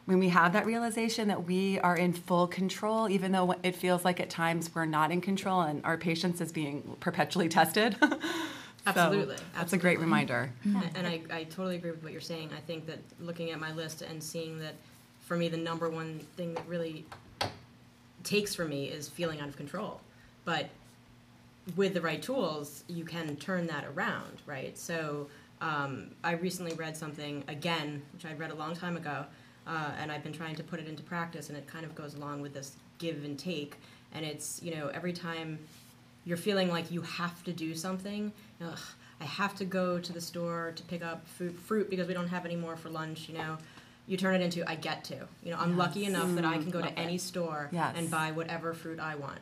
when 0.05 0.19
we 0.19 0.29
have 0.31 0.53
that 0.55 0.67
realization 0.67 1.29
that 1.29 1.45
we 1.45 1.79
are 1.81 1.97
in 1.97 2.13
full 2.13 2.47
control, 2.47 3.09
even 3.09 3.33
though 3.33 3.55
it 3.63 3.77
feels 3.77 4.05
like 4.05 4.19
at 4.21 4.31
times 4.31 4.75
we're 4.75 4.85
not 4.85 5.13
in 5.13 5.21
control 5.21 5.61
and 5.61 5.85
our 5.85 5.97
patience 5.97 6.41
is 6.41 6.51
being 6.51 6.97
perpetually 7.01 7.49
tested. 7.49 7.97
Absolutely. 8.87 9.37
So 9.37 9.43
that's 9.55 9.73
a 9.73 9.77
great 9.77 10.01
reminder. 10.01 10.53
Mm-hmm. 10.67 10.97
And 10.97 11.07
I, 11.07 11.23
I 11.31 11.45
totally 11.45 11.77
agree 11.77 11.93
with 11.93 12.03
what 12.03 12.11
you're 12.11 12.21
saying. 12.21 12.51
I 12.57 12.61
think 12.61 12.87
that 12.87 12.99
looking 13.21 13.53
at 13.53 13.61
my 13.61 13.73
list 13.73 14.03
and 14.03 14.21
seeing 14.21 14.59
that 14.59 14.75
for 15.21 15.37
me, 15.37 15.49
the 15.49 15.57
number 15.57 15.89
one 15.89 16.19
thing 16.37 16.55
that 16.55 16.67
really 16.67 17.07
takes 18.25 18.55
for 18.57 18.65
me 18.65 18.87
is 18.87 19.09
feeling 19.09 19.41
out 19.41 19.49
of 19.49 19.57
control. 19.57 20.01
But 20.45 20.69
with 21.77 21.95
the 21.95 22.01
right 22.01 22.21
tools, 22.21 22.83
you 22.89 23.05
can 23.05 23.37
turn 23.37 23.69
that 23.69 23.85
around, 23.85 24.43
right? 24.47 24.77
So 24.77 25.29
um, 25.61 26.11
I 26.25 26.33
recently 26.33 26.75
read 26.75 26.97
something 26.97 27.45
again, 27.47 28.03
which 28.13 28.27
I 28.27 28.35
read 28.35 28.51
a 28.51 28.55
long 28.55 28.75
time 28.75 28.97
ago, 28.97 29.27
uh, 29.67 29.91
and 30.01 30.11
I've 30.11 30.23
been 30.23 30.33
trying 30.33 30.57
to 30.57 30.63
put 30.63 30.81
it 30.81 30.89
into 30.89 31.03
practice, 31.03 31.49
and 31.49 31.57
it 31.57 31.67
kind 31.67 31.85
of 31.85 31.95
goes 31.95 32.15
along 32.15 32.43
with 32.43 32.55
this 32.55 32.77
give 32.99 33.25
and 33.25 33.39
take. 33.39 33.77
And 34.15 34.25
it's 34.25 34.63
you 34.63 34.75
know 34.75 34.89
every 34.89 35.13
time 35.13 35.59
you're 36.25 36.37
feeling 36.37 36.69
like 36.69 36.91
you 36.91 37.03
have 37.03 37.43
to 37.45 37.53
do 37.53 37.75
something, 37.75 38.33
ugh, 38.65 38.79
I 39.21 39.25
have 39.25 39.55
to 39.57 39.65
go 39.65 39.99
to 39.99 40.13
the 40.13 40.21
store 40.21 40.73
to 40.77 40.83
pick 40.85 41.05
up 41.05 41.27
food, 41.27 41.59
fruit 41.59 41.91
because 41.91 42.09
we 42.09 42.15
don't 42.15 42.29
have 42.29 42.45
any 42.45 42.57
more 42.57 42.77
for 42.77 42.91
lunch. 42.91 43.29
You 43.29 43.39
know, 43.39 43.59
you 44.07 44.17
turn 44.17 44.35
it 44.35 44.43
into 44.43 44.69
I 44.69 44.75
get 44.75 45.05
to. 45.05 45.17
You 45.43 45.53
know, 45.53 45.59
I'm 45.59 45.71
yes. 45.71 45.79
lucky 45.79 46.05
enough 46.05 46.29
mm, 46.29 46.37
that 46.37 46.45
I 46.45 46.59
can 46.59 46.71
go 46.71 46.81
to 46.81 46.89
mm, 46.89 46.95
any 46.97 47.19
store 47.19 47.69
yes. 47.73 47.95
and 47.97 48.11
buy 48.11 48.33
whatever 48.33 48.75
fruit 48.75 49.01
I 49.01 49.15
want. 49.15 49.41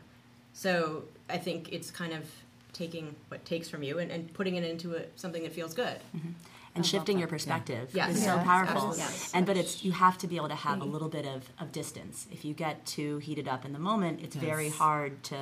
So 0.52 1.04
I 1.28 1.38
think 1.38 1.72
it's 1.72 1.90
kind 1.90 2.12
of 2.12 2.24
taking 2.72 3.14
what 3.28 3.44
takes 3.44 3.68
from 3.68 3.82
you 3.82 3.98
and, 3.98 4.10
and 4.10 4.32
putting 4.32 4.56
it 4.56 4.64
into 4.64 4.94
a, 4.94 5.02
something 5.16 5.42
that 5.42 5.52
feels 5.52 5.74
good. 5.74 5.98
Mm-hmm 6.16 6.30
and 6.74 6.86
shifting 6.86 7.18
your 7.18 7.28
perspective 7.28 7.90
yeah. 7.92 8.08
is 8.08 8.22
so 8.22 8.38
powerful. 8.38 8.94
Yes. 8.96 9.32
And 9.34 9.44
but 9.44 9.56
it's 9.56 9.84
you 9.84 9.92
have 9.92 10.18
to 10.18 10.26
be 10.26 10.36
able 10.36 10.48
to 10.48 10.54
have 10.54 10.80
a 10.80 10.84
little 10.84 11.08
bit 11.08 11.26
of, 11.26 11.48
of 11.58 11.72
distance. 11.72 12.26
If 12.30 12.44
you 12.44 12.54
get 12.54 12.84
too 12.86 13.18
heated 13.18 13.48
up 13.48 13.64
in 13.64 13.72
the 13.72 13.78
moment, 13.78 14.20
it's 14.22 14.36
yes. 14.36 14.44
very 14.44 14.68
hard 14.68 15.22
to 15.24 15.36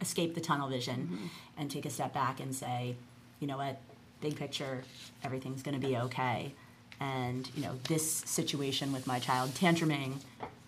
escape 0.00 0.34
the 0.34 0.40
tunnel 0.40 0.68
vision 0.68 1.08
mm-hmm. 1.12 1.26
and 1.56 1.70
take 1.70 1.86
a 1.86 1.90
step 1.90 2.12
back 2.12 2.40
and 2.40 2.54
say, 2.54 2.96
you 3.40 3.46
know 3.46 3.56
what, 3.56 3.80
big 4.20 4.36
picture, 4.36 4.82
everything's 5.22 5.62
going 5.62 5.80
to 5.80 5.86
be 5.86 5.96
okay. 5.96 6.52
And 7.00 7.48
you 7.54 7.62
know 7.62 7.78
this 7.88 8.08
situation 8.10 8.92
with 8.92 9.06
my 9.06 9.18
child 9.18 9.50
tantruming 9.50 10.14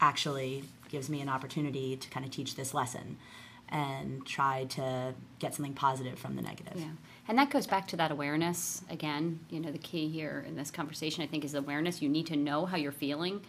actually 0.00 0.64
gives 0.88 1.08
me 1.08 1.20
an 1.20 1.28
opportunity 1.28 1.96
to 1.96 2.08
kind 2.10 2.24
of 2.24 2.30
teach 2.30 2.54
this 2.54 2.74
lesson 2.74 3.16
and 3.68 4.24
try 4.24 4.64
to 4.64 5.14
get 5.38 5.54
something 5.54 5.74
positive 5.74 6.18
from 6.18 6.36
the 6.36 6.42
negative. 6.42 6.74
Yeah. 6.76 6.90
And 7.28 7.38
that 7.38 7.50
goes 7.50 7.66
back 7.66 7.88
to 7.88 7.96
that 7.96 8.10
awareness 8.10 8.82
again. 8.88 9.40
You 9.50 9.60
know, 9.60 9.72
the 9.72 9.78
key 9.78 10.08
here 10.08 10.44
in 10.46 10.56
this 10.56 10.70
conversation, 10.70 11.24
I 11.24 11.26
think, 11.26 11.44
is 11.44 11.54
awareness. 11.54 12.00
You 12.00 12.08
need 12.08 12.26
to 12.26 12.36
know 12.36 12.66
how 12.66 12.76
you're 12.76 12.92
feeling 12.92 13.40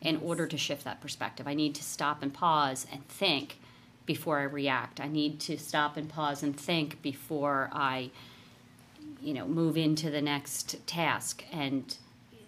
in 0.00 0.14
yes. 0.14 0.24
order 0.24 0.46
to 0.46 0.56
shift 0.56 0.84
that 0.84 1.00
perspective. 1.00 1.46
I 1.46 1.54
need 1.54 1.74
to 1.74 1.82
stop 1.82 2.22
and 2.22 2.32
pause 2.32 2.86
and 2.90 3.06
think 3.08 3.58
before 4.06 4.38
I 4.38 4.44
react. 4.44 5.00
I 5.00 5.08
need 5.08 5.40
to 5.40 5.58
stop 5.58 5.96
and 5.96 6.08
pause 6.08 6.42
and 6.42 6.58
think 6.58 7.02
before 7.02 7.68
I, 7.72 8.10
you 9.20 9.34
know, 9.34 9.46
move 9.46 9.76
into 9.76 10.10
the 10.10 10.22
next 10.22 10.86
task 10.86 11.44
and 11.52 11.96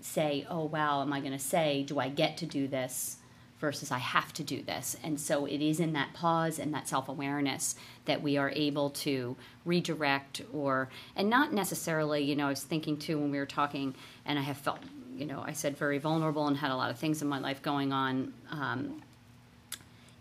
say, 0.00 0.46
oh, 0.48 0.64
wow, 0.64 1.02
am 1.02 1.12
I 1.12 1.20
going 1.20 1.32
to 1.32 1.38
say, 1.38 1.82
do 1.82 1.98
I 1.98 2.08
get 2.08 2.36
to 2.38 2.46
do 2.46 2.68
this? 2.68 3.16
Versus 3.60 3.90
I 3.90 3.98
have 3.98 4.32
to 4.34 4.44
do 4.44 4.62
this. 4.62 4.96
And 5.02 5.20
so 5.20 5.46
it 5.46 5.60
is 5.60 5.80
in 5.80 5.92
that 5.94 6.12
pause 6.12 6.58
and 6.58 6.72
that 6.74 6.88
self 6.88 7.08
awareness 7.08 7.74
that 8.04 8.22
we 8.22 8.36
are 8.36 8.50
able 8.50 8.90
to 8.90 9.36
redirect 9.64 10.42
or, 10.52 10.88
and 11.16 11.28
not 11.28 11.52
necessarily, 11.52 12.22
you 12.22 12.36
know, 12.36 12.46
I 12.46 12.50
was 12.50 12.62
thinking 12.62 12.96
too 12.96 13.18
when 13.18 13.30
we 13.30 13.38
were 13.38 13.46
talking, 13.46 13.94
and 14.24 14.38
I 14.38 14.42
have 14.42 14.58
felt, 14.58 14.80
you 15.16 15.26
know, 15.26 15.42
I 15.46 15.52
said 15.52 15.76
very 15.76 15.98
vulnerable 15.98 16.46
and 16.46 16.56
had 16.56 16.70
a 16.70 16.76
lot 16.76 16.90
of 16.90 16.98
things 16.98 17.22
in 17.22 17.28
my 17.28 17.38
life 17.38 17.62
going 17.62 17.92
on. 17.92 18.32
Um, 18.50 19.02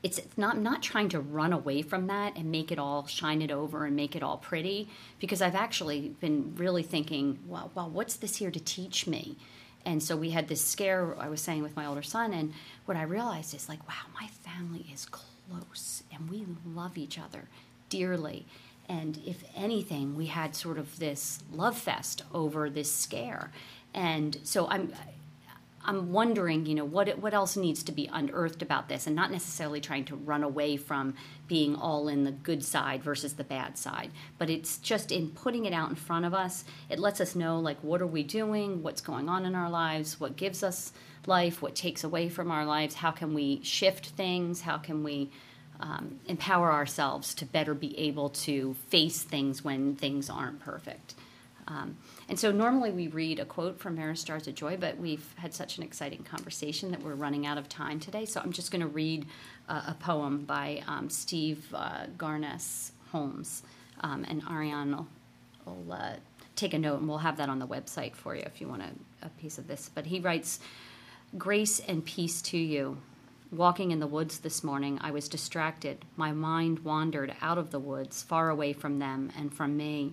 it's 0.03 0.21
not 0.37 0.55
I'm 0.55 0.63
not 0.63 0.83
trying 0.83 1.09
to 1.09 1.19
run 1.19 1.53
away 1.53 1.81
from 1.81 2.07
that 2.07 2.37
and 2.37 2.51
make 2.51 2.71
it 2.71 2.79
all 2.79 3.07
shine 3.07 3.41
it 3.41 3.51
over 3.51 3.85
and 3.85 3.95
make 3.95 4.15
it 4.15 4.23
all 4.23 4.37
pretty 4.37 4.87
because 5.19 5.41
I've 5.41 5.55
actually 5.55 6.15
been 6.19 6.53
really 6.55 6.83
thinking, 6.83 7.39
well, 7.47 7.71
well, 7.73 7.89
what's 7.89 8.15
this 8.15 8.37
here 8.37 8.51
to 8.51 8.59
teach 8.59 9.07
me? 9.07 9.37
And 9.87 10.03
so 10.03 10.17
we 10.17 10.31
had 10.31 10.49
this 10.49 10.59
scare 10.59 11.15
I 11.17 11.29
was 11.29 11.39
saying 11.39 11.63
with 11.63 11.77
my 11.77 11.85
older 11.85 12.01
son, 12.01 12.33
and 12.33 12.53
what 12.83 12.97
I 12.97 13.03
realized 13.03 13.55
is 13.55 13.69
like, 13.69 13.87
wow, 13.87 13.95
my 14.19 14.27
family 14.27 14.85
is 14.93 15.05
close 15.05 16.03
and 16.13 16.29
we 16.29 16.45
love 16.65 16.97
each 16.97 17.17
other 17.17 17.47
dearly. 17.87 18.45
And 18.89 19.17
if 19.25 19.45
anything, 19.55 20.17
we 20.17 20.25
had 20.25 20.57
sort 20.57 20.77
of 20.77 20.99
this 20.99 21.39
love 21.53 21.77
fest 21.77 22.23
over 22.33 22.69
this 22.69 22.91
scare. 22.91 23.49
And 23.93 24.37
so 24.43 24.67
I'm 24.67 24.91
I'm 25.87 26.11
wondering, 26.11 26.65
you 26.65 26.75
know, 26.75 26.85
what 26.85 27.17
what 27.19 27.33
else 27.33 27.55
needs 27.55 27.81
to 27.83 27.93
be 27.93 28.09
unearthed 28.11 28.61
about 28.61 28.89
this, 28.89 29.07
and 29.07 29.15
not 29.15 29.31
necessarily 29.31 29.79
trying 29.79 30.05
to 30.05 30.15
run 30.15 30.43
away 30.43 30.75
from 30.75 31.15
being 31.47 31.75
all 31.75 32.09
in 32.09 32.25
the 32.25 32.31
good 32.31 32.63
side 32.63 33.01
versus 33.01 33.35
the 33.35 33.43
bad 33.45 33.77
side, 33.77 34.11
but 34.37 34.49
it's 34.49 34.77
just 34.79 35.11
in 35.11 35.29
putting 35.29 35.65
it 35.65 35.73
out 35.73 35.89
in 35.89 35.95
front 35.95 36.25
of 36.25 36.33
us. 36.33 36.65
It 36.89 36.99
lets 36.99 37.21
us 37.21 37.35
know, 37.35 37.59
like, 37.59 37.81
what 37.81 38.01
are 38.01 38.07
we 38.07 38.23
doing, 38.23 38.83
what's 38.83 39.01
going 39.01 39.29
on 39.29 39.45
in 39.45 39.55
our 39.55 39.69
lives, 39.69 40.19
what 40.19 40.35
gives 40.35 40.61
us 40.61 40.91
life, 41.25 41.61
what 41.61 41.75
takes 41.75 42.03
away 42.03 42.27
from 42.29 42.51
our 42.51 42.65
lives, 42.65 42.95
how 42.95 43.11
can 43.11 43.33
we 43.33 43.61
shift 43.63 44.07
things, 44.07 44.61
how 44.61 44.77
can 44.77 45.03
we 45.03 45.31
um, 45.79 46.19
empower 46.27 46.71
ourselves 46.71 47.33
to 47.35 47.45
better 47.45 47.73
be 47.73 47.97
able 47.97 48.29
to 48.29 48.73
face 48.89 49.23
things 49.23 49.63
when 49.63 49.95
things 49.95 50.29
aren't 50.29 50.59
perfect. 50.59 51.15
Um, 51.67 51.97
and 52.29 52.37
so 52.37 52.51
normally 52.51 52.91
we 52.91 53.07
read 53.07 53.39
a 53.39 53.45
quote 53.45 53.79
from 53.79 53.95
Mary 53.95 54.17
Stars 54.17 54.47
of 54.47 54.55
Joy, 54.55 54.75
but 54.77 54.97
we've 54.97 55.33
had 55.37 55.53
such 55.53 55.77
an 55.77 55.83
exciting 55.83 56.23
conversation 56.23 56.91
that 56.91 57.01
we're 57.01 57.15
running 57.15 57.45
out 57.45 57.57
of 57.57 57.69
time 57.69 57.99
today. 57.99 58.25
So 58.25 58.41
I'm 58.41 58.51
just 58.51 58.69
going 58.69 58.81
to 58.81 58.87
read 58.87 59.25
uh, 59.69 59.83
a 59.87 59.93
poem 59.93 60.43
by 60.43 60.83
um, 60.87 61.09
Steve 61.09 61.65
uh, 61.73 62.07
Garnaas 62.17 62.91
Holmes, 63.11 63.63
um, 64.01 64.25
and 64.27 64.43
Ariane 64.49 64.91
will, 64.91 65.07
will 65.65 65.93
uh, 65.93 66.15
take 66.57 66.73
a 66.73 66.79
note, 66.79 66.99
and 66.99 67.07
we'll 67.07 67.19
have 67.19 67.37
that 67.37 67.47
on 67.47 67.59
the 67.59 67.67
website 67.67 68.13
for 68.13 68.35
you 68.35 68.43
if 68.45 68.59
you 68.59 68.67
want 68.67 68.81
a, 68.81 69.25
a 69.25 69.29
piece 69.41 69.57
of 69.57 69.67
this. 69.67 69.89
But 69.93 70.07
he 70.07 70.19
writes, 70.19 70.59
"Grace 71.37 71.79
and 71.79 72.03
peace 72.03 72.41
to 72.43 72.57
you." 72.57 72.97
Walking 73.49 73.91
in 73.91 74.01
the 74.01 74.07
woods 74.07 74.39
this 74.39 74.61
morning, 74.61 74.99
I 75.01 75.11
was 75.11 75.29
distracted. 75.29 76.03
My 76.17 76.33
mind 76.33 76.79
wandered 76.79 77.33
out 77.41 77.57
of 77.57 77.71
the 77.71 77.79
woods, 77.79 78.21
far 78.21 78.49
away 78.49 78.73
from 78.73 78.99
them 78.99 79.31
and 79.37 79.53
from 79.53 79.77
me. 79.77 80.11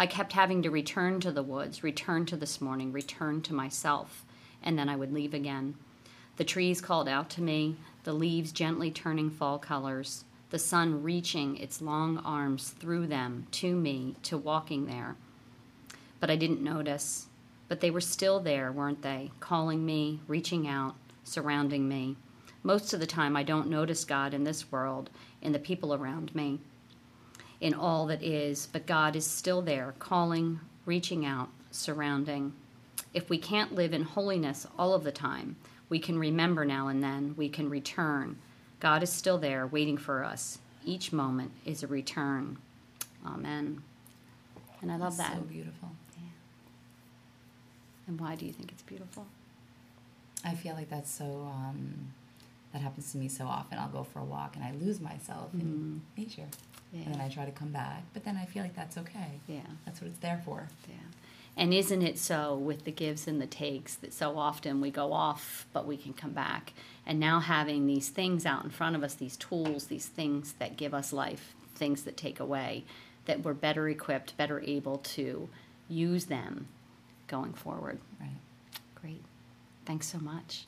I 0.00 0.06
kept 0.06 0.32
having 0.32 0.62
to 0.62 0.70
return 0.70 1.18
to 1.20 1.32
the 1.32 1.42
woods, 1.42 1.82
return 1.82 2.24
to 2.26 2.36
this 2.36 2.60
morning, 2.60 2.92
return 2.92 3.42
to 3.42 3.52
myself, 3.52 4.24
and 4.62 4.78
then 4.78 4.88
I 4.88 4.94
would 4.94 5.12
leave 5.12 5.34
again. 5.34 5.74
The 6.36 6.44
trees 6.44 6.80
called 6.80 7.08
out 7.08 7.28
to 7.30 7.42
me, 7.42 7.76
the 8.04 8.12
leaves 8.12 8.52
gently 8.52 8.92
turning 8.92 9.28
fall 9.28 9.58
colors, 9.58 10.24
the 10.50 10.58
sun 10.58 11.02
reaching 11.02 11.56
its 11.56 11.82
long 11.82 12.18
arms 12.18 12.70
through 12.70 13.08
them 13.08 13.48
to 13.50 13.74
me, 13.74 14.14
to 14.22 14.38
walking 14.38 14.86
there. 14.86 15.16
But 16.20 16.30
I 16.30 16.36
didn't 16.36 16.62
notice. 16.62 17.26
But 17.66 17.80
they 17.80 17.90
were 17.90 18.00
still 18.00 18.38
there, 18.38 18.70
weren't 18.70 19.02
they? 19.02 19.32
Calling 19.40 19.84
me, 19.84 20.20
reaching 20.28 20.68
out, 20.68 20.94
surrounding 21.24 21.88
me. 21.88 22.16
Most 22.62 22.94
of 22.94 23.00
the 23.00 23.06
time, 23.06 23.36
I 23.36 23.42
don't 23.42 23.68
notice 23.68 24.04
God 24.04 24.32
in 24.32 24.44
this 24.44 24.70
world, 24.70 25.10
in 25.42 25.52
the 25.52 25.58
people 25.58 25.92
around 25.92 26.34
me 26.36 26.60
in 27.60 27.74
all 27.74 28.06
that 28.06 28.22
is, 28.22 28.68
but 28.72 28.86
God 28.86 29.16
is 29.16 29.26
still 29.26 29.62
there, 29.62 29.94
calling, 29.98 30.60
reaching 30.86 31.26
out, 31.26 31.48
surrounding. 31.70 32.52
If 33.12 33.28
we 33.28 33.38
can't 33.38 33.74
live 33.74 33.92
in 33.92 34.02
holiness 34.02 34.66
all 34.78 34.94
of 34.94 35.04
the 35.04 35.12
time, 35.12 35.56
we 35.88 35.98
can 35.98 36.18
remember 36.18 36.64
now 36.64 36.88
and 36.88 37.02
then, 37.02 37.34
we 37.36 37.48
can 37.48 37.68
return. 37.68 38.38
God 38.80 39.02
is 39.02 39.10
still 39.10 39.38
there, 39.38 39.66
waiting 39.66 39.96
for 39.96 40.24
us. 40.24 40.58
Each 40.84 41.12
moment 41.12 41.50
is 41.64 41.82
a 41.82 41.86
return. 41.86 42.58
Amen. 43.26 43.82
And 44.80 44.92
I 44.92 44.96
love 44.96 45.16
That's 45.16 45.30
that. 45.30 45.38
So 45.38 45.42
beautiful. 45.44 45.90
Yeah. 46.16 46.28
And 48.06 48.20
why 48.20 48.36
do 48.36 48.46
you 48.46 48.52
think 48.52 48.70
it's 48.70 48.82
beautiful? 48.82 49.26
I 50.44 50.54
feel 50.54 50.74
like 50.74 50.88
that's 50.88 51.10
so. 51.10 51.24
Um, 51.24 52.12
that 52.72 52.82
happens 52.82 53.12
to 53.12 53.18
me 53.18 53.28
so 53.28 53.46
often. 53.46 53.78
I'll 53.78 53.88
go 53.88 54.04
for 54.04 54.20
a 54.20 54.24
walk 54.24 54.56
and 54.56 54.64
I 54.64 54.72
lose 54.72 55.00
myself 55.00 55.52
mm. 55.54 55.60
in 55.60 56.02
nature. 56.16 56.48
Yeah. 56.92 57.02
And 57.02 57.14
then 57.14 57.20
I 57.20 57.28
try 57.28 57.44
to 57.44 57.50
come 57.50 57.70
back. 57.70 58.02
But 58.12 58.24
then 58.24 58.36
I 58.36 58.44
feel 58.44 58.62
like 58.62 58.76
that's 58.76 58.98
okay. 58.98 59.40
Yeah. 59.46 59.60
That's 59.84 60.00
what 60.00 60.08
it's 60.08 60.18
there 60.18 60.42
for. 60.44 60.68
Yeah. 60.88 60.94
And 61.56 61.74
isn't 61.74 62.02
it 62.02 62.18
so 62.18 62.54
with 62.54 62.84
the 62.84 62.92
gives 62.92 63.26
and 63.26 63.42
the 63.42 63.46
takes 63.46 63.96
that 63.96 64.12
so 64.12 64.38
often 64.38 64.80
we 64.80 64.90
go 64.90 65.12
off, 65.12 65.66
but 65.72 65.86
we 65.86 65.96
can 65.96 66.12
come 66.12 66.30
back? 66.30 66.72
And 67.04 67.18
now 67.18 67.40
having 67.40 67.86
these 67.86 68.10
things 68.10 68.46
out 68.46 68.64
in 68.64 68.70
front 68.70 68.94
of 68.94 69.02
us, 69.02 69.14
these 69.14 69.36
tools, 69.36 69.86
these 69.86 70.06
things 70.06 70.52
that 70.60 70.76
give 70.76 70.94
us 70.94 71.12
life, 71.12 71.54
things 71.74 72.04
that 72.04 72.16
take 72.16 72.38
away, 72.38 72.84
that 73.24 73.42
we're 73.42 73.54
better 73.54 73.88
equipped, 73.88 74.36
better 74.36 74.60
able 74.64 74.98
to 74.98 75.48
use 75.88 76.26
them 76.26 76.68
going 77.26 77.54
forward. 77.54 77.98
Right. 78.20 78.30
Great. 78.94 79.24
Thanks 79.84 80.06
so 80.06 80.18
much. 80.18 80.64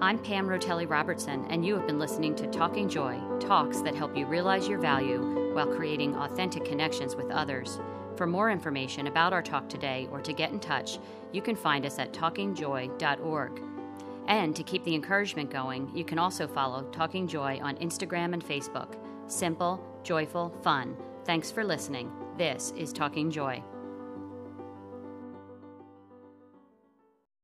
I'm 0.00 0.18
Pam 0.18 0.46
Rotelli 0.46 0.88
Robertson, 0.88 1.46
and 1.50 1.64
you 1.64 1.74
have 1.74 1.86
been 1.86 1.98
listening 1.98 2.36
to 2.36 2.46
Talking 2.46 2.88
Joy 2.88 3.20
talks 3.40 3.80
that 3.80 3.94
help 3.94 4.16
you 4.16 4.26
realize 4.26 4.68
your 4.68 4.78
value 4.78 5.54
while 5.54 5.66
creating 5.66 6.14
authentic 6.16 6.64
connections 6.64 7.16
with 7.16 7.30
others. 7.30 7.80
For 8.16 8.26
more 8.26 8.50
information 8.50 9.06
about 9.06 9.32
our 9.32 9.42
talk 9.42 9.68
today 9.68 10.08
or 10.12 10.20
to 10.20 10.32
get 10.32 10.52
in 10.52 10.60
touch, 10.60 10.98
you 11.32 11.42
can 11.42 11.56
find 11.56 11.84
us 11.84 11.98
at 11.98 12.12
talkingjoy.org. 12.12 13.62
And 14.28 14.54
to 14.56 14.62
keep 14.62 14.84
the 14.84 14.94
encouragement 14.94 15.50
going, 15.50 15.90
you 15.94 16.04
can 16.04 16.18
also 16.18 16.46
follow 16.46 16.82
Talking 16.92 17.26
Joy 17.26 17.58
on 17.62 17.76
Instagram 17.76 18.32
and 18.32 18.44
Facebook. 18.44 18.96
Simple, 19.28 19.82
joyful, 20.02 20.54
fun. 20.62 20.96
Thanks 21.24 21.50
for 21.50 21.64
listening. 21.64 22.10
This 22.36 22.72
is 22.76 22.92
Talking 22.92 23.30
Joy. 23.30 23.62